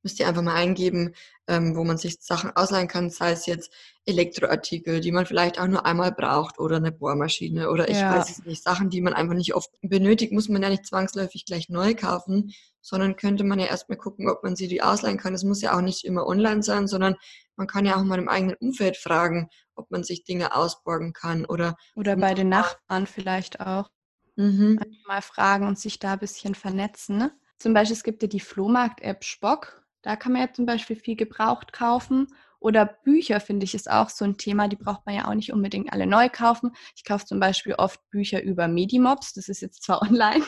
[0.03, 1.13] Müsst ihr einfach mal eingeben,
[1.47, 3.71] ähm, wo man sich Sachen ausleihen kann, sei es jetzt
[4.05, 8.15] Elektroartikel, die man vielleicht auch nur einmal braucht oder eine Bohrmaschine oder ich ja.
[8.15, 11.45] weiß es nicht, Sachen, die man einfach nicht oft benötigt, muss man ja nicht zwangsläufig
[11.45, 15.33] gleich neu kaufen, sondern könnte man ja erstmal gucken, ob man sie die ausleihen kann.
[15.33, 17.15] Es muss ja auch nicht immer online sein, sondern
[17.55, 21.45] man kann ja auch mal im eigenen Umfeld fragen, ob man sich Dinge ausborgen kann
[21.45, 23.89] oder oder bei den Nachbarn vielleicht auch.
[24.35, 24.79] Mhm.
[25.07, 27.17] Mal fragen und sich da ein bisschen vernetzen.
[27.17, 27.31] Ne?
[27.57, 29.84] Zum Beispiel, es gibt ja die Flohmarkt-App Spock.
[30.05, 32.27] Da kann man ja zum Beispiel viel gebraucht kaufen.
[32.59, 34.67] Oder Bücher, finde ich, ist auch so ein Thema.
[34.67, 36.75] Die braucht man ja auch nicht unbedingt alle neu kaufen.
[36.95, 39.33] Ich kaufe zum Beispiel oft Bücher über Medimobs.
[39.33, 40.45] Das ist jetzt zwar online,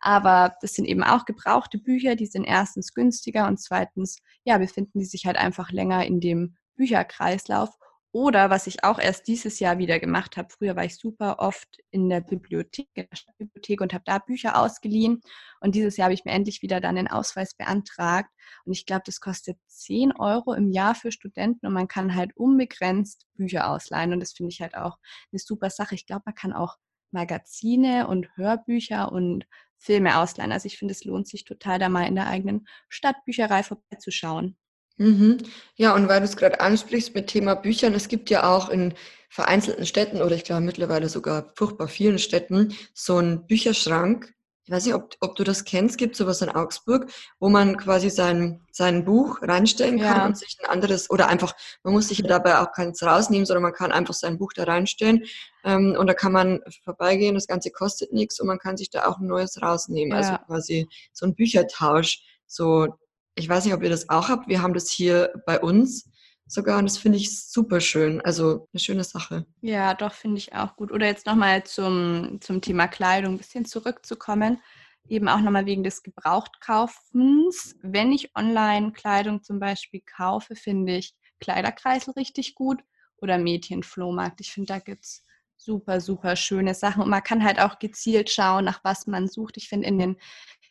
[0.00, 2.14] aber das sind eben auch gebrauchte Bücher.
[2.14, 6.56] Die sind erstens günstiger und zweitens, ja, befinden die sich halt einfach länger in dem
[6.76, 7.70] Bücherkreislauf.
[8.16, 11.68] Oder was ich auch erst dieses Jahr wieder gemacht habe, früher war ich super oft
[11.90, 15.20] in der Bibliothek, in der Stadtbibliothek und habe da Bücher ausgeliehen.
[15.60, 18.30] Und dieses Jahr habe ich mir endlich wieder dann den Ausweis beantragt.
[18.64, 22.34] Und ich glaube, das kostet 10 Euro im Jahr für Studenten und man kann halt
[22.38, 24.14] unbegrenzt Bücher ausleihen.
[24.14, 24.96] Und das finde ich halt auch
[25.30, 25.94] eine super Sache.
[25.94, 26.76] Ich glaube, man kann auch
[27.10, 29.44] Magazine und Hörbücher und
[29.76, 30.52] Filme ausleihen.
[30.52, 34.56] Also ich finde, es lohnt sich total, da mal in der eigenen Stadtbücherei vorbeizuschauen.
[34.98, 35.38] Mhm.
[35.76, 38.94] Ja, und weil du es gerade ansprichst mit Thema Büchern, es gibt ja auch in
[39.28, 44.32] vereinzelten Städten oder ich glaube mittlerweile sogar furchtbar vielen Städten so einen Bücherschrank.
[44.64, 48.10] Ich weiß nicht, ob, ob du das kennst, gibt sowas in Augsburg, wo man quasi
[48.10, 50.26] sein, sein Buch reinstellen kann Ja.
[50.26, 51.54] und sich ein anderes, oder einfach,
[51.84, 54.64] man muss sich ja dabei auch keins rausnehmen, sondern man kann einfach sein Buch da
[54.64, 55.22] reinstellen
[55.64, 59.06] ähm, und da kann man vorbeigehen, das Ganze kostet nichts und man kann sich da
[59.06, 60.16] auch ein neues rausnehmen.
[60.16, 60.38] Also Ja.
[60.38, 62.88] quasi so ein Büchertausch, so
[63.36, 64.48] ich weiß nicht, ob ihr das auch habt.
[64.48, 66.10] Wir haben das hier bei uns
[66.46, 68.20] sogar und das finde ich super schön.
[68.22, 69.46] Also eine schöne Sache.
[69.60, 70.90] Ja, doch, finde ich auch gut.
[70.90, 74.60] Oder jetzt nochmal zum, zum Thema Kleidung ein bisschen zurückzukommen.
[75.08, 77.76] Eben auch nochmal wegen des Gebrauchtkaufens.
[77.82, 82.82] Wenn ich online Kleidung zum Beispiel kaufe, finde ich Kleiderkreisel richtig gut
[83.18, 84.40] oder Mädchenflohmarkt.
[84.40, 85.24] Ich finde, da gibt es
[85.56, 87.02] super, super schöne Sachen.
[87.02, 89.56] Und man kann halt auch gezielt schauen, nach was man sucht.
[89.56, 90.16] Ich finde, in den,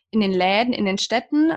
[0.09, 1.53] in den Läden, in den Städten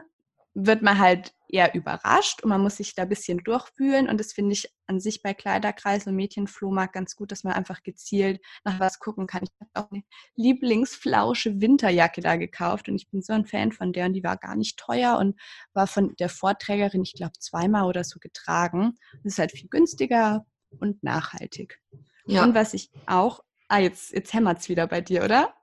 [0.61, 4.09] wird man halt eher überrascht und man muss sich da ein bisschen durchfühlen.
[4.09, 7.83] Und das finde ich an sich bei Kleiderkreis und Mädchenflohmarkt ganz gut, dass man einfach
[7.83, 9.44] gezielt nach was gucken kann.
[9.44, 10.03] Ich habe auch eine
[10.35, 14.37] Lieblingsflausche Winterjacke da gekauft und ich bin so ein Fan von der und die war
[14.37, 15.38] gar nicht teuer und
[15.73, 18.99] war von der Vorträgerin, ich glaube, zweimal oder so getragen.
[19.23, 20.44] Das ist halt viel günstiger
[20.81, 21.81] und nachhaltig.
[22.27, 22.42] Ja.
[22.42, 25.55] Und was ich auch, ah, jetzt, jetzt hämmert es wieder bei dir, oder?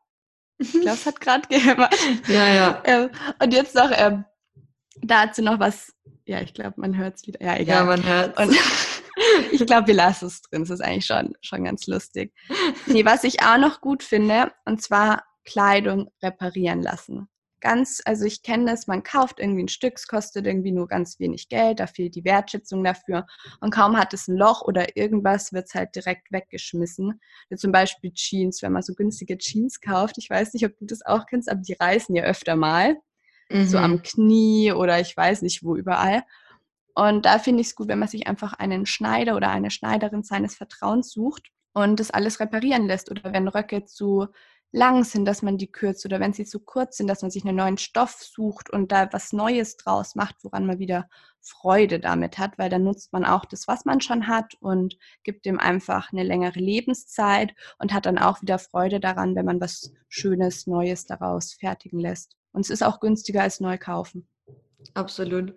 [0.58, 1.94] Ich glaube, es hat gerade gehämmert.
[2.30, 2.84] ja, ja.
[2.86, 3.10] Ähm,
[3.44, 4.24] und jetzt noch ähm,
[5.02, 5.94] dazu noch was,
[6.26, 7.42] ja, ich glaube, man hört es wieder.
[7.42, 7.86] Ja, Ja, egal.
[7.86, 8.56] man hört und
[9.52, 10.62] ich glaube, wir lassen es drin.
[10.62, 12.34] Das ist eigentlich schon, schon ganz lustig.
[12.88, 17.28] Nee, was ich auch noch gut finde, und zwar Kleidung reparieren lassen.
[17.62, 21.20] Ganz, also ich kenne das, man kauft irgendwie ein Stück, es kostet irgendwie nur ganz
[21.20, 23.26] wenig Geld, da fehlt die Wertschätzung dafür.
[23.60, 27.20] Und kaum hat es ein Loch oder irgendwas, wird es halt direkt weggeschmissen.
[27.50, 30.18] Wie zum Beispiel Jeans, wenn man so günstige Jeans kauft.
[30.20, 32.98] Ich weiß nicht, ob du das auch kennst, aber die reißen ja öfter mal
[33.62, 33.84] so Mhm.
[33.84, 36.24] am Knie oder ich weiß nicht wo überall.
[36.96, 40.24] Und da finde ich es gut, wenn man sich einfach einen Schneider oder eine Schneiderin
[40.24, 43.12] seines Vertrauens sucht und das alles reparieren lässt.
[43.12, 44.28] Oder wenn Röcke zu
[44.72, 46.06] lang sind, dass man die kürzt.
[46.06, 49.10] Oder wenn sie zu kurz sind, dass man sich einen neuen Stoff sucht und da
[49.14, 51.08] was Neues draus macht, woran man wieder
[51.42, 52.58] Freude damit hat.
[52.58, 56.24] Weil dann nutzt man auch das, was man schon hat und gibt dem einfach eine
[56.24, 61.54] längere Lebenszeit und hat dann auch wieder Freude daran, wenn man was Schönes, Neues daraus
[61.54, 62.36] fertigen lässt.
[62.56, 64.28] Und es ist auch günstiger als neu kaufen.
[64.94, 65.54] Absolut.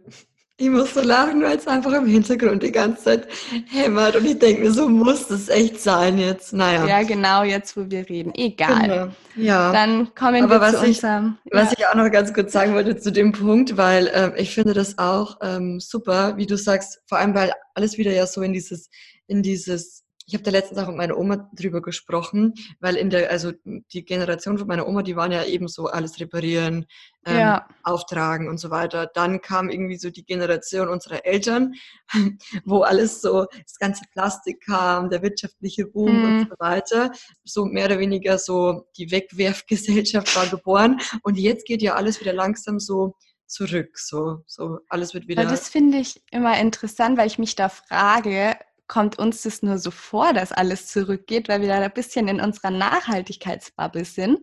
[0.60, 3.28] Ich muss so lachen, weil es einfach im Hintergrund die ganze Zeit
[3.68, 6.52] hämmert und ich denke mir, so muss das echt sein jetzt.
[6.52, 6.84] Naja.
[6.84, 8.32] Ja, genau, jetzt wo wir reden.
[8.34, 8.88] Egal.
[8.88, 9.08] Genau.
[9.36, 9.70] Ja.
[9.70, 11.38] Dann kommen Aber wir was zu ich- unserem.
[11.52, 11.74] Was ja.
[11.78, 14.98] ich auch noch ganz kurz sagen wollte zu dem Punkt, weil ähm, ich finde das
[14.98, 18.90] auch ähm, super, wie du sagst, vor allem weil alles wieder ja so in dieses,
[19.28, 23.30] in dieses, ich habe da letztens auch mit meiner Oma drüber gesprochen, weil in der,
[23.30, 26.84] also die Generation von meiner Oma, die waren ja eben so alles reparieren,
[27.24, 29.06] ähm, ja, auftragen und so weiter.
[29.14, 31.72] Dann kam irgendwie so die Generation unserer Eltern,
[32.66, 36.24] wo alles so, das ganze Plastik kam, der wirtschaftliche Boom Mhm.
[36.24, 37.10] und so weiter.
[37.44, 41.00] So mehr oder weniger so die Wegwerfgesellschaft war geboren.
[41.22, 43.14] Und jetzt geht ja alles wieder langsam so
[43.46, 43.98] zurück.
[43.98, 45.40] So, so alles wird wieder.
[45.40, 48.56] aber das finde ich immer interessant, weil ich mich da frage,
[48.88, 52.40] kommt uns das nur so vor, dass alles zurückgeht, weil wir da ein bisschen in
[52.40, 54.38] unserer Nachhaltigkeitsbubble sind?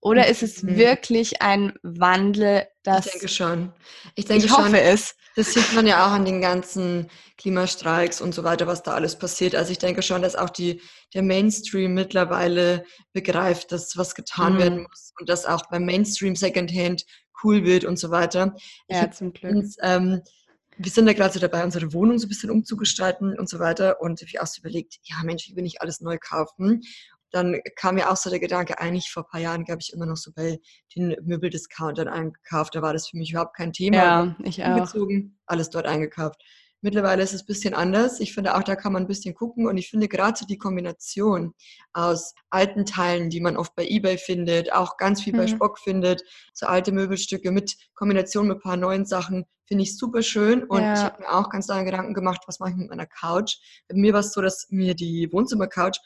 [0.00, 0.76] Oder ist es Mhm.
[0.76, 3.72] wirklich ein Wandel, das ich denke schon.
[4.16, 4.64] Ich denke ich schon.
[4.66, 5.14] hoffe es.
[5.34, 9.18] Das sieht man ja auch an den ganzen Klimastreiks und so weiter, was da alles
[9.18, 9.54] passiert.
[9.54, 10.82] Also ich denke schon, dass auch die,
[11.14, 14.58] der Mainstream mittlerweile begreift, dass was getan Mhm.
[14.58, 17.04] werden muss und dass auch beim Mainstream Secondhand
[17.42, 18.54] cool wird und so weiter.
[18.88, 19.54] Ich Ja, hab zum Glück.
[19.56, 20.20] uns, ähm,
[20.82, 24.00] wir sind da gerade so dabei, unsere Wohnung so ein bisschen umzugestalten und so weiter.
[24.00, 26.82] Und ich habe auch so überlegt, ja Mensch, ich will nicht alles neu kaufen.
[27.30, 30.04] Dann kam mir auch so der Gedanke, eigentlich vor ein paar Jahren, glaube ich, immer
[30.04, 30.58] noch so bei
[30.94, 32.74] den Möbeldiscountern eingekauft.
[32.74, 34.68] Da war das für mich überhaupt kein Thema Ja, ich auch.
[34.68, 36.42] umgezogen, alles dort eingekauft.
[36.82, 38.18] Mittlerweile ist es ein bisschen anders.
[38.18, 39.66] Ich finde auch, da kann man ein bisschen gucken.
[39.66, 41.54] Und ich finde gerade so die Kombination
[41.92, 45.48] aus alten Teilen, die man oft bei Ebay findet, auch ganz viel bei Mhm.
[45.48, 50.22] Spock findet, so alte Möbelstücke mit Kombination mit ein paar neuen Sachen, finde ich super
[50.22, 50.64] schön.
[50.64, 50.92] Und Ja.
[50.92, 53.58] ich habe mir auch ganz lange Gedanken gemacht, was mache ich mit meiner Couch.
[53.88, 55.98] Bei mir war es so, dass mir die Wohnzimmercouch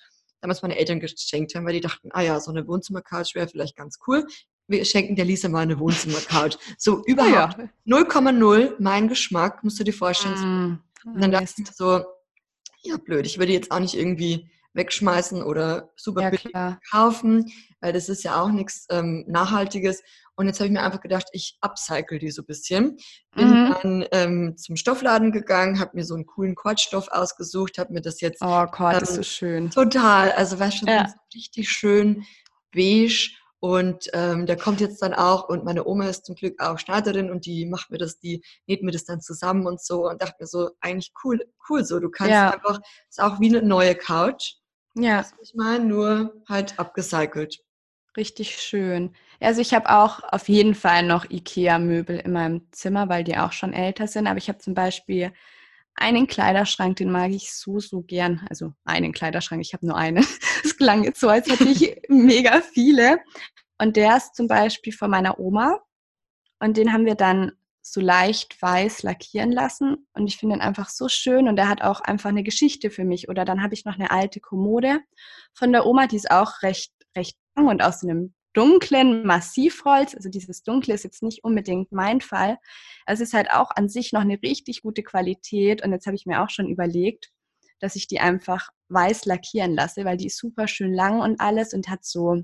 [0.43, 3.77] damals meine Eltern geschenkt haben, weil die dachten, ah ja, so eine Wohnzimmercouch wäre vielleicht
[3.77, 4.27] ganz cool.
[4.69, 6.59] Wir schenken der Lisa mal eine Wohnzimmercouch.
[6.79, 7.69] So überhaupt ja.
[7.87, 10.81] 0,0 mein Geschmack, musst du dir vorstellen.
[11.05, 12.05] Mm, Und dann dachte ich mir so,
[12.83, 13.27] ja, blöd.
[13.27, 17.51] Ich würde jetzt auch nicht irgendwie wegschmeißen oder super ja, kaufen,
[17.81, 20.03] weil das ist ja auch nichts ähm, Nachhaltiges.
[20.37, 22.99] Und jetzt habe ich mir einfach gedacht, ich upcycle die so ein bisschen.
[23.35, 23.75] Bin mhm.
[23.83, 28.21] dann ähm, zum Stoffladen gegangen, habe mir so einen coolen Kordstoff ausgesucht, habe mir das
[28.21, 28.43] jetzt.
[28.43, 29.71] Oh Gott, ähm, das ist so schön.
[29.71, 30.33] Total.
[30.33, 31.13] Also war schon ja.
[31.35, 32.25] richtig schön
[32.73, 33.31] beige.
[33.67, 37.33] Und ähm, der kommt jetzt dann auch, und meine Oma ist zum Glück auch Schneiderin
[37.33, 40.37] und die macht mir das, die näht mir das dann zusammen und so und dachte
[40.39, 41.99] mir so, eigentlich cool, cool so.
[41.99, 42.51] Du kannst ja.
[42.51, 42.79] einfach,
[43.11, 44.55] ist auch wie eine neue Couch.
[44.95, 45.17] Ja.
[45.17, 47.59] Das ich meine, nur halt abgecycelt.
[48.17, 49.17] Richtig schön.
[49.41, 53.51] Also ich habe auch auf jeden Fall noch IKEA-Möbel in meinem Zimmer, weil die auch
[53.51, 54.29] schon älter sind.
[54.29, 55.33] Aber ich habe zum Beispiel
[55.97, 58.47] einen Kleiderschrank, den mag ich so, so gern.
[58.49, 60.25] Also einen Kleiderschrank, ich habe nur einen.
[60.65, 63.19] Es klang jetzt so, als hätte ich mega viele.
[63.79, 65.81] Und der ist zum Beispiel von meiner Oma.
[66.59, 70.07] Und den haben wir dann so leicht weiß lackieren lassen.
[70.15, 73.05] Und ich finde ihn einfach so schön und er hat auch einfach eine Geschichte für
[73.05, 73.29] mich.
[73.29, 75.01] Oder dann habe ich noch eine alte Kommode
[75.55, 80.15] von der Oma, die ist auch recht, recht lang und aus einem dunklen Massivholz.
[80.15, 82.59] Also dieses Dunkle ist jetzt nicht unbedingt mein Fall.
[83.05, 85.85] Es ist halt auch an sich noch eine richtig gute Qualität.
[85.85, 87.31] Und jetzt habe ich mir auch schon überlegt,
[87.79, 91.75] dass ich die einfach weiß lackieren lasse, weil die ist super schön lang und alles
[91.75, 92.43] und hat so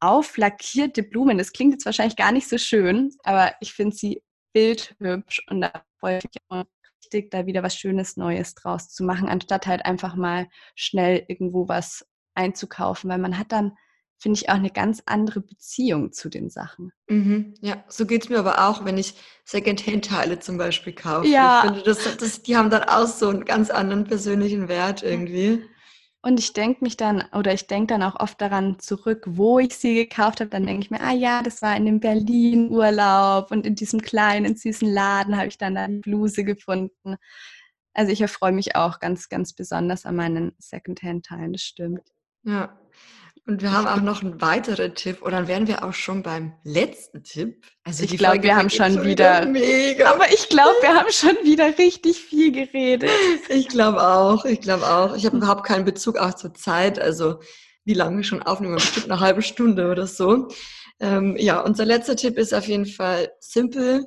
[0.00, 1.38] auflackierte Blumen.
[1.38, 5.70] Das klingt jetzt wahrscheinlich gar nicht so schön, aber ich finde sie bildhübsch und da
[5.98, 6.64] freue ich mich auch
[7.02, 11.68] richtig, da wieder was Schönes Neues draus zu machen, anstatt halt einfach mal schnell irgendwo
[11.68, 13.72] was einzukaufen, weil man hat dann,
[14.18, 16.92] finde ich, auch eine ganz andere Beziehung zu den Sachen.
[17.08, 21.28] Mhm, ja, so geht es mir aber auch, wenn ich Secondhand-Teile zum Beispiel kaufe.
[21.28, 21.62] Ja.
[21.64, 25.64] Ich finde, das, das, die haben dann auch so einen ganz anderen persönlichen Wert irgendwie.
[26.22, 29.74] Und ich denke mich dann, oder ich denke dann auch oft daran zurück, wo ich
[29.74, 30.50] sie gekauft habe.
[30.50, 34.54] Dann denke ich mir, ah ja, das war in dem Berlin-Urlaub und in diesem kleinen,
[34.54, 37.16] süßen Laden habe ich dann eine Bluse gefunden.
[37.94, 42.12] Also ich erfreue mich auch ganz, ganz besonders an meinen Secondhand-Teilen, das stimmt.
[42.42, 42.78] Ja,
[43.50, 46.52] und wir haben auch noch einen weiteren Tipp und dann wären wir auch schon beim
[46.62, 47.66] letzten Tipp.
[47.82, 50.12] Also ich glaube, wir haben schon wieder, mega.
[50.12, 53.10] Aber ich glaube, wir haben schon wieder richtig viel geredet.
[53.48, 55.16] Ich glaube auch, ich glaube auch.
[55.16, 57.40] Ich habe überhaupt keinen Bezug auch zur Zeit, also
[57.84, 60.46] wie lange wir schon aufnehmen, bestimmt eine halbe Stunde oder so.
[61.00, 64.04] Ähm, ja, unser letzter Tipp ist auf jeden Fall simpel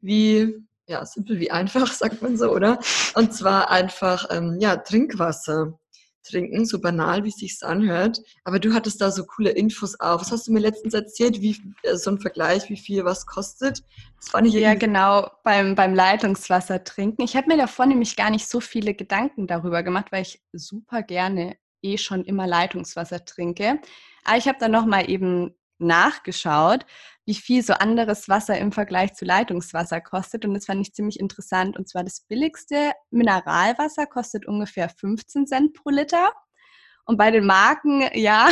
[0.00, 0.54] wie
[0.88, 2.78] ja, simpel wie einfach, sagt man so, oder?
[3.14, 5.78] Und zwar einfach ähm, ja, Trinkwasser
[6.26, 8.20] trinken, so banal, wie es sich anhört.
[8.44, 10.20] Aber du hattest da so coole Infos auf.
[10.20, 13.82] Was hast du mir letztens erzählt, wie äh, so ein Vergleich, wie viel was kostet?
[14.18, 17.22] Das fand ich ja, genau, beim, beim Leitungswasser trinken.
[17.22, 21.02] Ich habe mir davor nämlich gar nicht so viele Gedanken darüber gemacht, weil ich super
[21.02, 23.78] gerne eh schon immer Leitungswasser trinke.
[24.24, 26.86] Aber ich habe dann nochmal eben nachgeschaut,
[27.26, 30.44] wie viel so anderes Wasser im Vergleich zu Leitungswasser kostet.
[30.44, 31.76] Und das fand ich ziemlich interessant.
[31.76, 36.32] Und zwar das billigste Mineralwasser kostet ungefähr 15 Cent pro Liter.
[37.06, 38.48] Und bei den Marken, ja,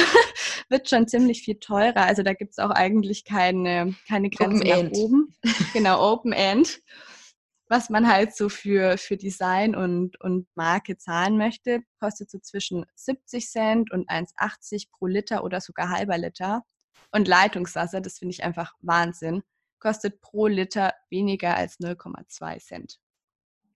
[0.69, 2.05] wird schon ziemlich viel teurer.
[2.05, 4.97] Also da gibt es auch eigentlich keine, keine Grenze open nach end.
[4.97, 5.37] oben.
[5.73, 6.81] Genau, Open End.
[7.69, 12.85] Was man halt so für, für Design und, und Marke zahlen möchte, kostet so zwischen
[12.95, 16.63] 70 Cent und 1,80 pro Liter oder sogar halber Liter.
[17.11, 19.43] Und Leitungswasser, das finde ich einfach Wahnsinn,
[19.79, 22.99] kostet pro Liter weniger als 0,2 Cent.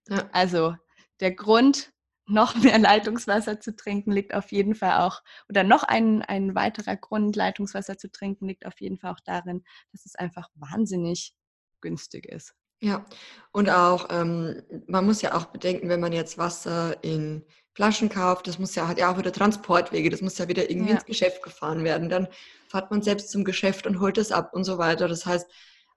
[0.09, 0.29] Ja.
[0.33, 0.75] Also
[1.21, 1.93] der Grund,
[2.29, 6.97] noch mehr Leitungswasser zu trinken, liegt auf jeden Fall auch, oder noch ein, ein weiterer
[6.97, 11.35] Grund, Leitungswasser zu trinken, liegt auf jeden Fall auch darin, dass es einfach wahnsinnig
[11.81, 12.55] günstig ist.
[12.81, 13.05] Ja,
[13.53, 18.47] und auch, ähm, man muss ja auch bedenken, wenn man jetzt Wasser in Flaschen kauft,
[18.47, 20.97] das muss ja, hat ja auch wieder Transportwege, das muss ja wieder irgendwie ja.
[20.97, 22.09] ins Geschäft gefahren werden.
[22.09, 22.29] Dann
[22.69, 25.09] fährt man selbst zum Geschäft und holt es ab und so weiter.
[25.09, 25.47] Das heißt,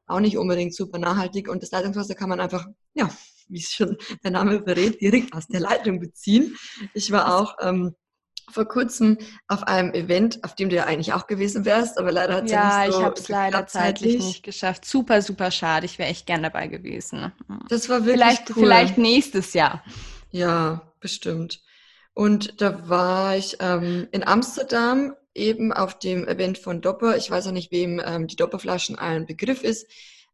[0.07, 1.49] auch nicht unbedingt super nachhaltig.
[1.49, 3.09] Und das Leitungswasser kann man einfach, ja,
[3.47, 6.55] wie es schon der Name verrät, direkt aus der Leitung beziehen.
[6.93, 7.95] Ich war auch ähm,
[8.49, 12.35] vor kurzem auf einem Event, auf dem du ja eigentlich auch gewesen wärst, aber leider
[12.35, 14.85] hat es ja, ja nicht so ich habe es leider zeitlich nicht geschafft.
[14.85, 15.85] Super, super schade.
[15.85, 17.31] Ich wäre echt gern dabei gewesen.
[17.69, 18.63] Das war wirklich vielleicht, cool.
[18.63, 19.83] Vielleicht nächstes Jahr.
[20.31, 21.61] Ja, bestimmt.
[22.13, 27.15] Und da war ich ähm, in Amsterdam eben auf dem Event von Dopper.
[27.17, 29.89] Ich weiß auch nicht, wem ähm, die Dopperflaschen ein Begriff ist.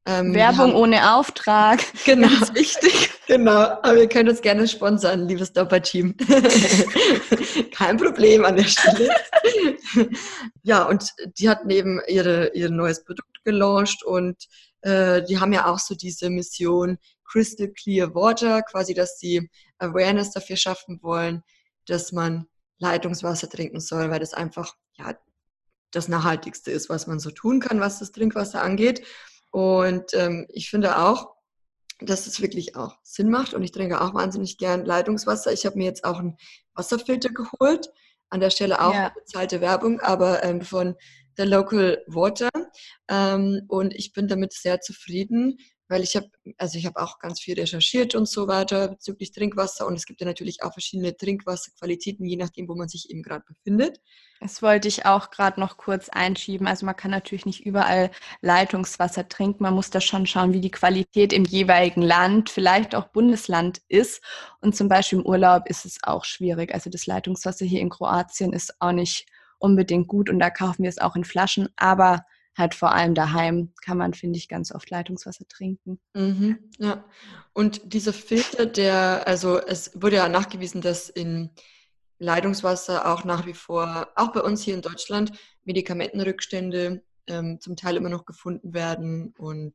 [0.08, 1.82] Ähm, Werbung ohne Auftrag.
[2.06, 2.30] Genau.
[2.30, 3.12] Ganz wichtig.
[3.28, 3.52] Genau.
[3.52, 6.16] Aber ihr könnt uns gerne sponsern, liebes Dopper-Team.
[7.74, 9.10] Kein Problem an der Stelle.
[10.64, 14.38] ja, und die hatten eben ihre, ihr neues Produkt gelauncht und
[14.82, 16.98] äh, die haben ja auch so diese Mission
[17.30, 21.44] Crystal Clear Water, quasi, dass sie Awareness dafür schaffen wollen,
[21.86, 22.48] dass man
[22.80, 25.14] Leitungswasser trinken soll, weil das einfach ja
[25.92, 29.06] das Nachhaltigste ist, was man so tun kann, was das Trinkwasser angeht.
[29.52, 31.36] Und ähm, ich finde auch,
[32.00, 35.52] dass es wirklich auch Sinn macht und ich trinke auch wahnsinnig gern Leitungswasser.
[35.52, 36.38] Ich habe mir jetzt auch einen
[36.76, 37.90] Wasserfilter geholt.
[38.30, 39.10] An der Stelle auch ja.
[39.16, 40.96] bezahlte Werbung, aber ähm, von
[41.38, 42.50] The Local Water.
[43.10, 45.58] Ähm, und ich bin damit sehr zufrieden,
[45.88, 49.88] weil ich habe, also ich habe auch ganz viel recherchiert und so weiter bezüglich Trinkwasser
[49.88, 53.46] und es gibt ja natürlich auch verschiedene Trinkwasserqualitäten, je nachdem, wo man sich eben gerade
[53.48, 54.02] befindet.
[54.40, 56.68] Das wollte ich auch gerade noch kurz einschieben.
[56.68, 58.12] Also man kann natürlich nicht überall
[58.42, 59.64] Leitungswasser trinken.
[59.64, 64.22] Man muss da schon schauen, wie die Qualität im jeweiligen Land, vielleicht auch Bundesland ist.
[64.62, 66.74] Und zum Beispiel im Urlaub ist es auch schwierig.
[66.74, 69.26] Also das Leitungswasser hier in Kroatien ist auch nicht
[69.60, 71.70] unbedingt gut und da kaufen wir es auch in Flaschen.
[71.76, 72.26] Aber
[72.58, 76.00] halt vor allem daheim kann man, finde ich, ganz oft Leitungswasser trinken.
[76.14, 77.04] Mhm, ja.
[77.54, 81.52] Und dieser Filter, der, also es wurde ja nachgewiesen, dass in
[82.20, 85.32] Leitungswasser auch nach wie vor, auch bei uns hier in Deutschland,
[85.66, 89.74] Medikamentenrückstände ähm, zum Teil immer noch gefunden werden und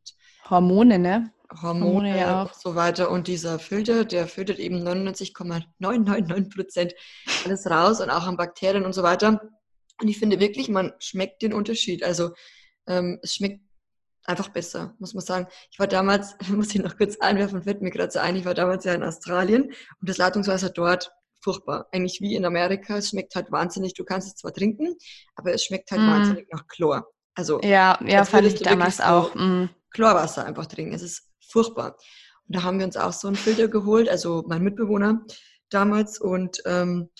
[0.48, 1.30] Hormone, ne?
[1.60, 2.54] Hormone, Hormone ja auch.
[2.54, 3.10] so weiter.
[3.10, 6.94] Und dieser Filter, der filtert eben 99,999 Prozent
[7.44, 9.40] alles raus und auch an Bakterien und so weiter.
[10.02, 12.02] Und ich finde wirklich, man schmeckt den Unterschied.
[12.02, 12.32] Also
[12.88, 13.60] ähm, es schmeckt
[14.24, 15.46] einfach besser, muss man sagen.
[15.70, 18.54] Ich war damals, muss ich noch kurz einwerfen, fällt mir gerade so ein, ich war
[18.54, 19.64] damals ja in Australien
[20.00, 21.86] und das Leitungswasser dort furchtbar.
[21.92, 23.94] Eigentlich wie in Amerika, es schmeckt halt wahnsinnig.
[23.94, 24.96] Du kannst es zwar trinken,
[25.36, 26.06] aber es schmeckt halt mm.
[26.08, 27.06] wahnsinnig nach Chlor.
[27.34, 29.34] Also ja, ja, fand ich damals auch.
[29.34, 29.66] Mm.
[29.90, 30.94] Chlorwasser einfach trinken.
[30.94, 31.96] Es ist furchtbar.
[32.48, 35.24] Und da haben wir uns auch so einen Filter geholt, also mein Mitbewohner
[35.70, 37.10] damals und ähm,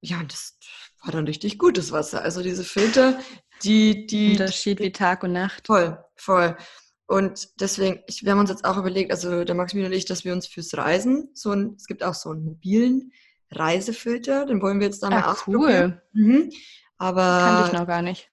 [0.00, 0.58] ja, das
[1.04, 2.22] war dann richtig gutes Wasser.
[2.22, 3.18] Also diese Filter,
[3.62, 4.32] die, die.
[4.32, 5.66] Unterschied wie Tag und Nacht.
[5.66, 6.56] Voll, voll.
[7.06, 10.24] Und deswegen, ich, wir haben uns jetzt auch überlegt, also der Maximilian und ich, dass
[10.24, 13.12] wir uns fürs Reisen so ein, es gibt auch so einen mobilen
[13.50, 16.00] Reisefilter, den wollen wir jetzt da mal ah, ausprobieren.
[16.14, 16.22] Cool.
[16.22, 16.50] Mhm.
[16.96, 17.22] Aber.
[17.22, 18.30] Kann ich noch gar nicht.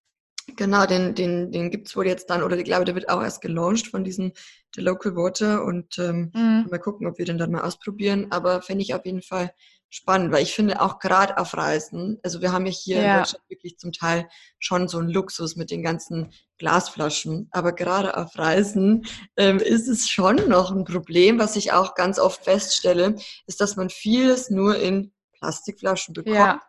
[0.55, 3.21] Genau, den, den, den gibt es wohl jetzt dann, oder ich glaube, der wird auch
[3.21, 4.33] erst gelauncht von diesem
[4.75, 6.67] The Local Water und ähm, mhm.
[6.69, 8.27] mal gucken, ob wir den dann mal ausprobieren.
[8.31, 9.53] Aber fände ich auf jeden Fall
[9.91, 13.01] spannend, weil ich finde auch gerade auf Reisen, also wir haben ja hier ja.
[13.01, 14.27] in Deutschland wirklich zum Teil
[14.57, 20.09] schon so einen Luxus mit den ganzen Glasflaschen, aber gerade auf Reisen ähm, ist es
[20.09, 23.15] schon noch ein Problem, was ich auch ganz oft feststelle,
[23.47, 26.35] ist, dass man vieles nur in Plastikflaschen bekommt.
[26.35, 26.61] Ja,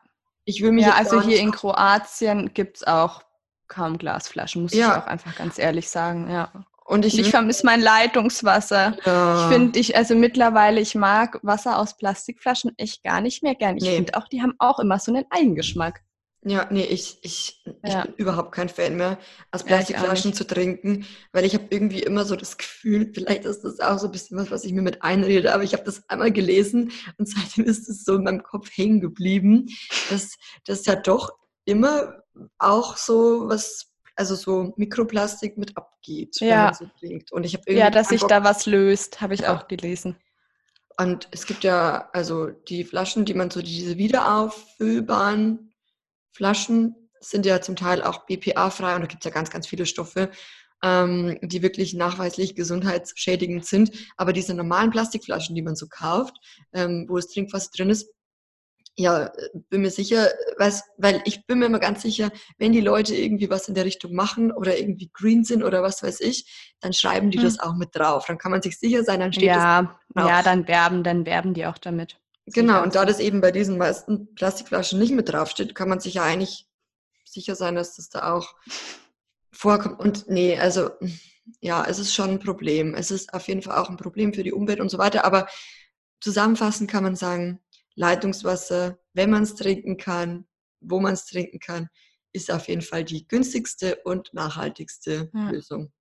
[0.45, 3.23] ich will mich ja also hier in Kroatien gibt es auch
[3.69, 4.97] kaum Glasflaschen, muss ja.
[4.97, 6.51] ich auch einfach ganz ehrlich sagen, ja.
[6.93, 8.99] Und ich, ich vermisse mein Leitungswasser.
[9.07, 9.41] Ja.
[9.49, 13.79] Ich finde, ich, also mittlerweile, ich mag Wasser aus Plastikflaschen echt gar nicht mehr gern.
[13.79, 13.97] Ich nee.
[13.97, 16.03] finde auch, die haben auch immer so einen Eigengeschmack.
[16.45, 18.03] Ja, nee, ich, ich, ich ja.
[18.03, 19.17] bin überhaupt kein Fan mehr,
[19.53, 23.63] aus Plastikflaschen ja, zu trinken, weil ich habe irgendwie immer so das Gefühl, vielleicht ist
[23.63, 26.07] das auch so ein bisschen was, was ich mir mit einrede, aber ich habe das
[26.11, 29.69] einmal gelesen und seitdem ist es so in meinem Kopf hängen geblieben,
[30.11, 30.37] dass
[30.67, 31.31] das ja doch
[31.65, 32.23] immer
[32.59, 36.49] auch so was also so Mikroplastik mit abgeht, ja.
[36.49, 37.33] wenn man so trinkt.
[37.33, 39.57] Und ich habe Ja, dass sich da was löst, habe ich ja.
[39.57, 40.17] auch gelesen.
[40.99, 45.73] Und es gibt ja also die Flaschen, die man so diese wiederauffüllbaren
[46.33, 49.87] Flaschen sind ja zum Teil auch BPA-frei und da gibt es ja ganz, ganz viele
[49.87, 50.31] Stoffe,
[50.83, 53.93] ähm, die wirklich nachweislich gesundheitsschädigend sind.
[54.17, 56.37] Aber diese normalen Plastikflaschen, die man so kauft,
[56.73, 58.11] ähm, wo das Trinkwasser drin ist,
[58.95, 59.33] ja,
[59.71, 60.29] bin mir sicher,
[60.59, 63.85] weiß, weil ich bin mir immer ganz sicher, wenn die Leute irgendwie was in der
[63.85, 67.45] Richtung machen oder irgendwie green sind oder was weiß ich, dann schreiben die hm.
[67.45, 68.27] das auch mit drauf.
[68.27, 70.29] Dann kann man sich sicher sein, dann steht ja, das drauf.
[70.29, 72.19] Ja, dann werben, dann werben die auch damit.
[72.47, 76.15] Genau, und da das eben bei diesen meisten Plastikflaschen nicht mit draufsteht, kann man sich
[76.15, 76.69] ja eigentlich
[77.25, 78.55] sicher sein, dass das da auch
[79.53, 80.01] vorkommt.
[80.01, 80.91] Und nee, also
[81.61, 82.95] ja, es ist schon ein Problem.
[82.95, 85.25] Es ist auf jeden Fall auch ein Problem für die Umwelt und so weiter.
[85.25, 85.47] Aber
[86.21, 87.61] zusammenfassend kann man sagen,
[87.95, 90.47] Leitungswasser, wenn man es trinken kann,
[90.81, 91.89] wo man es trinken kann,
[92.33, 95.51] ist auf jeden Fall die günstigste und nachhaltigste ja.
[95.51, 95.93] Lösung.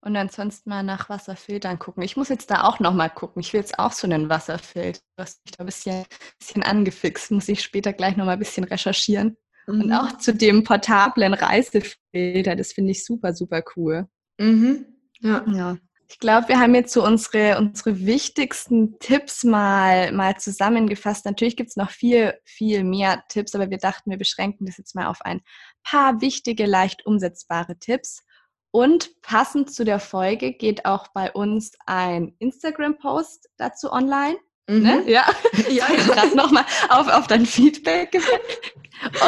[0.00, 2.04] Und ansonsten mal nach Wasserfiltern gucken.
[2.04, 3.40] Ich muss jetzt da auch nochmal gucken.
[3.40, 5.00] Ich will jetzt auch so einen Wasserfilter.
[5.16, 6.04] Du hast mich da ein bisschen,
[6.38, 7.32] bisschen angefixt.
[7.32, 9.36] Muss ich später gleich nochmal ein bisschen recherchieren.
[9.66, 9.82] Mhm.
[9.82, 12.54] Und auch zu dem portablen Reisefilter.
[12.54, 14.06] Das finde ich super, super cool.
[14.38, 14.86] Mhm.
[15.20, 15.44] Ja.
[15.48, 15.76] ja.
[16.10, 21.26] Ich glaube, wir haben jetzt so unsere, unsere wichtigsten Tipps mal, mal zusammengefasst.
[21.26, 24.94] Natürlich gibt es noch viel, viel mehr Tipps, aber wir dachten, wir beschränken das jetzt
[24.94, 25.42] mal auf ein
[25.84, 28.24] paar wichtige, leicht umsetzbare Tipps.
[28.70, 34.38] Und passend zu der Folge geht auch bei uns ein Instagram-Post dazu online.
[34.66, 34.82] Mhm.
[34.82, 35.02] Ne?
[35.06, 35.26] Ja,
[35.68, 38.18] ja, gerade nochmal auf, auf dein Feedback.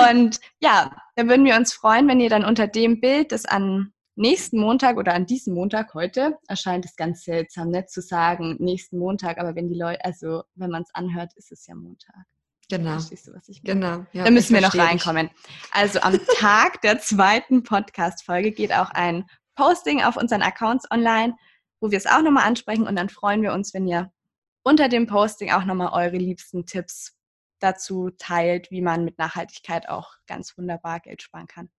[0.09, 3.93] Und ja, da würden wir uns freuen, wenn ihr dann unter dem Bild, das an
[4.17, 8.99] nächsten Montag oder an diesem Montag heute erscheint es ganz seltsam, nicht zu sagen nächsten
[8.99, 12.25] Montag, aber wenn die Leute, also wenn man es anhört, ist es ja Montag.
[12.69, 12.93] Genau.
[12.93, 13.81] Verstehst du, was ich meine?
[13.81, 14.07] Genau.
[14.13, 15.29] Ja, da müssen wir noch reinkommen.
[15.33, 15.71] Ich.
[15.73, 19.25] Also am Tag der zweiten Podcast-Folge geht auch ein
[19.57, 21.35] Posting auf unseren Accounts online.
[21.81, 24.13] wo wir es auch nochmal ansprechen und dann freuen wir uns, wenn ihr
[24.63, 27.17] unter dem Posting auch nochmal eure liebsten Tipps
[27.59, 31.71] dazu teilt, wie man mit Nachhaltigkeit auch ganz wunderbar Geld sparen kann.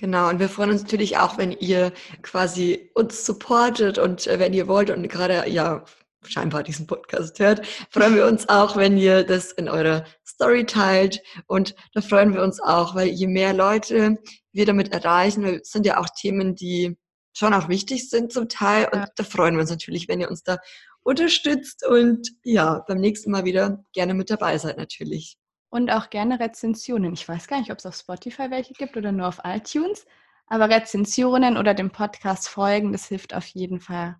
[0.00, 1.92] Genau, und wir freuen uns natürlich auch, wenn ihr
[2.22, 5.84] quasi uns supportet und äh, wenn ihr wollt und gerade ja
[6.24, 11.20] scheinbar diesen Podcast hört, freuen wir uns auch, wenn ihr das in eurer Story teilt.
[11.48, 14.18] Und da freuen wir uns auch, weil je mehr Leute
[14.52, 16.96] wir damit erreichen, weil es sind ja auch Themen, die
[17.36, 18.88] schon auch wichtig sind zum Teil.
[18.92, 20.58] Und da freuen wir uns natürlich, wenn ihr uns da
[21.02, 25.38] unterstützt und ja, beim nächsten Mal wieder gerne mit dabei seid natürlich.
[25.70, 27.12] Und auch gerne Rezensionen.
[27.12, 30.06] Ich weiß gar nicht, ob es auf Spotify welche gibt oder nur auf iTunes.
[30.46, 34.16] Aber Rezensionen oder dem Podcast folgen, das hilft auf jeden Fall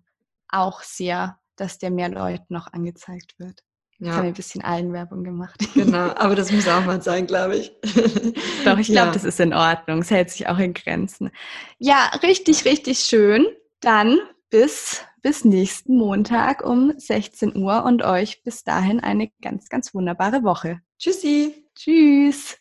[0.47, 3.63] auch sehr, dass der mehr Leuten noch angezeigt wird.
[3.97, 4.13] Ja.
[4.13, 5.59] Haben wir ein bisschen Eigenwerbung gemacht.
[5.73, 7.71] Genau, aber das muss auch mal sein, glaube ich.
[8.63, 9.11] Doch, ich glaube, ja.
[9.11, 9.99] das ist in Ordnung.
[9.99, 11.31] Es hält sich auch in Grenzen.
[11.79, 13.45] Ja, richtig, richtig schön.
[13.81, 14.19] Dann
[14.49, 20.43] bis, bis nächsten Montag um 16 Uhr und euch bis dahin eine ganz, ganz wunderbare
[20.43, 20.79] Woche.
[20.99, 21.65] Tschüssi.
[21.75, 22.59] Tschüss.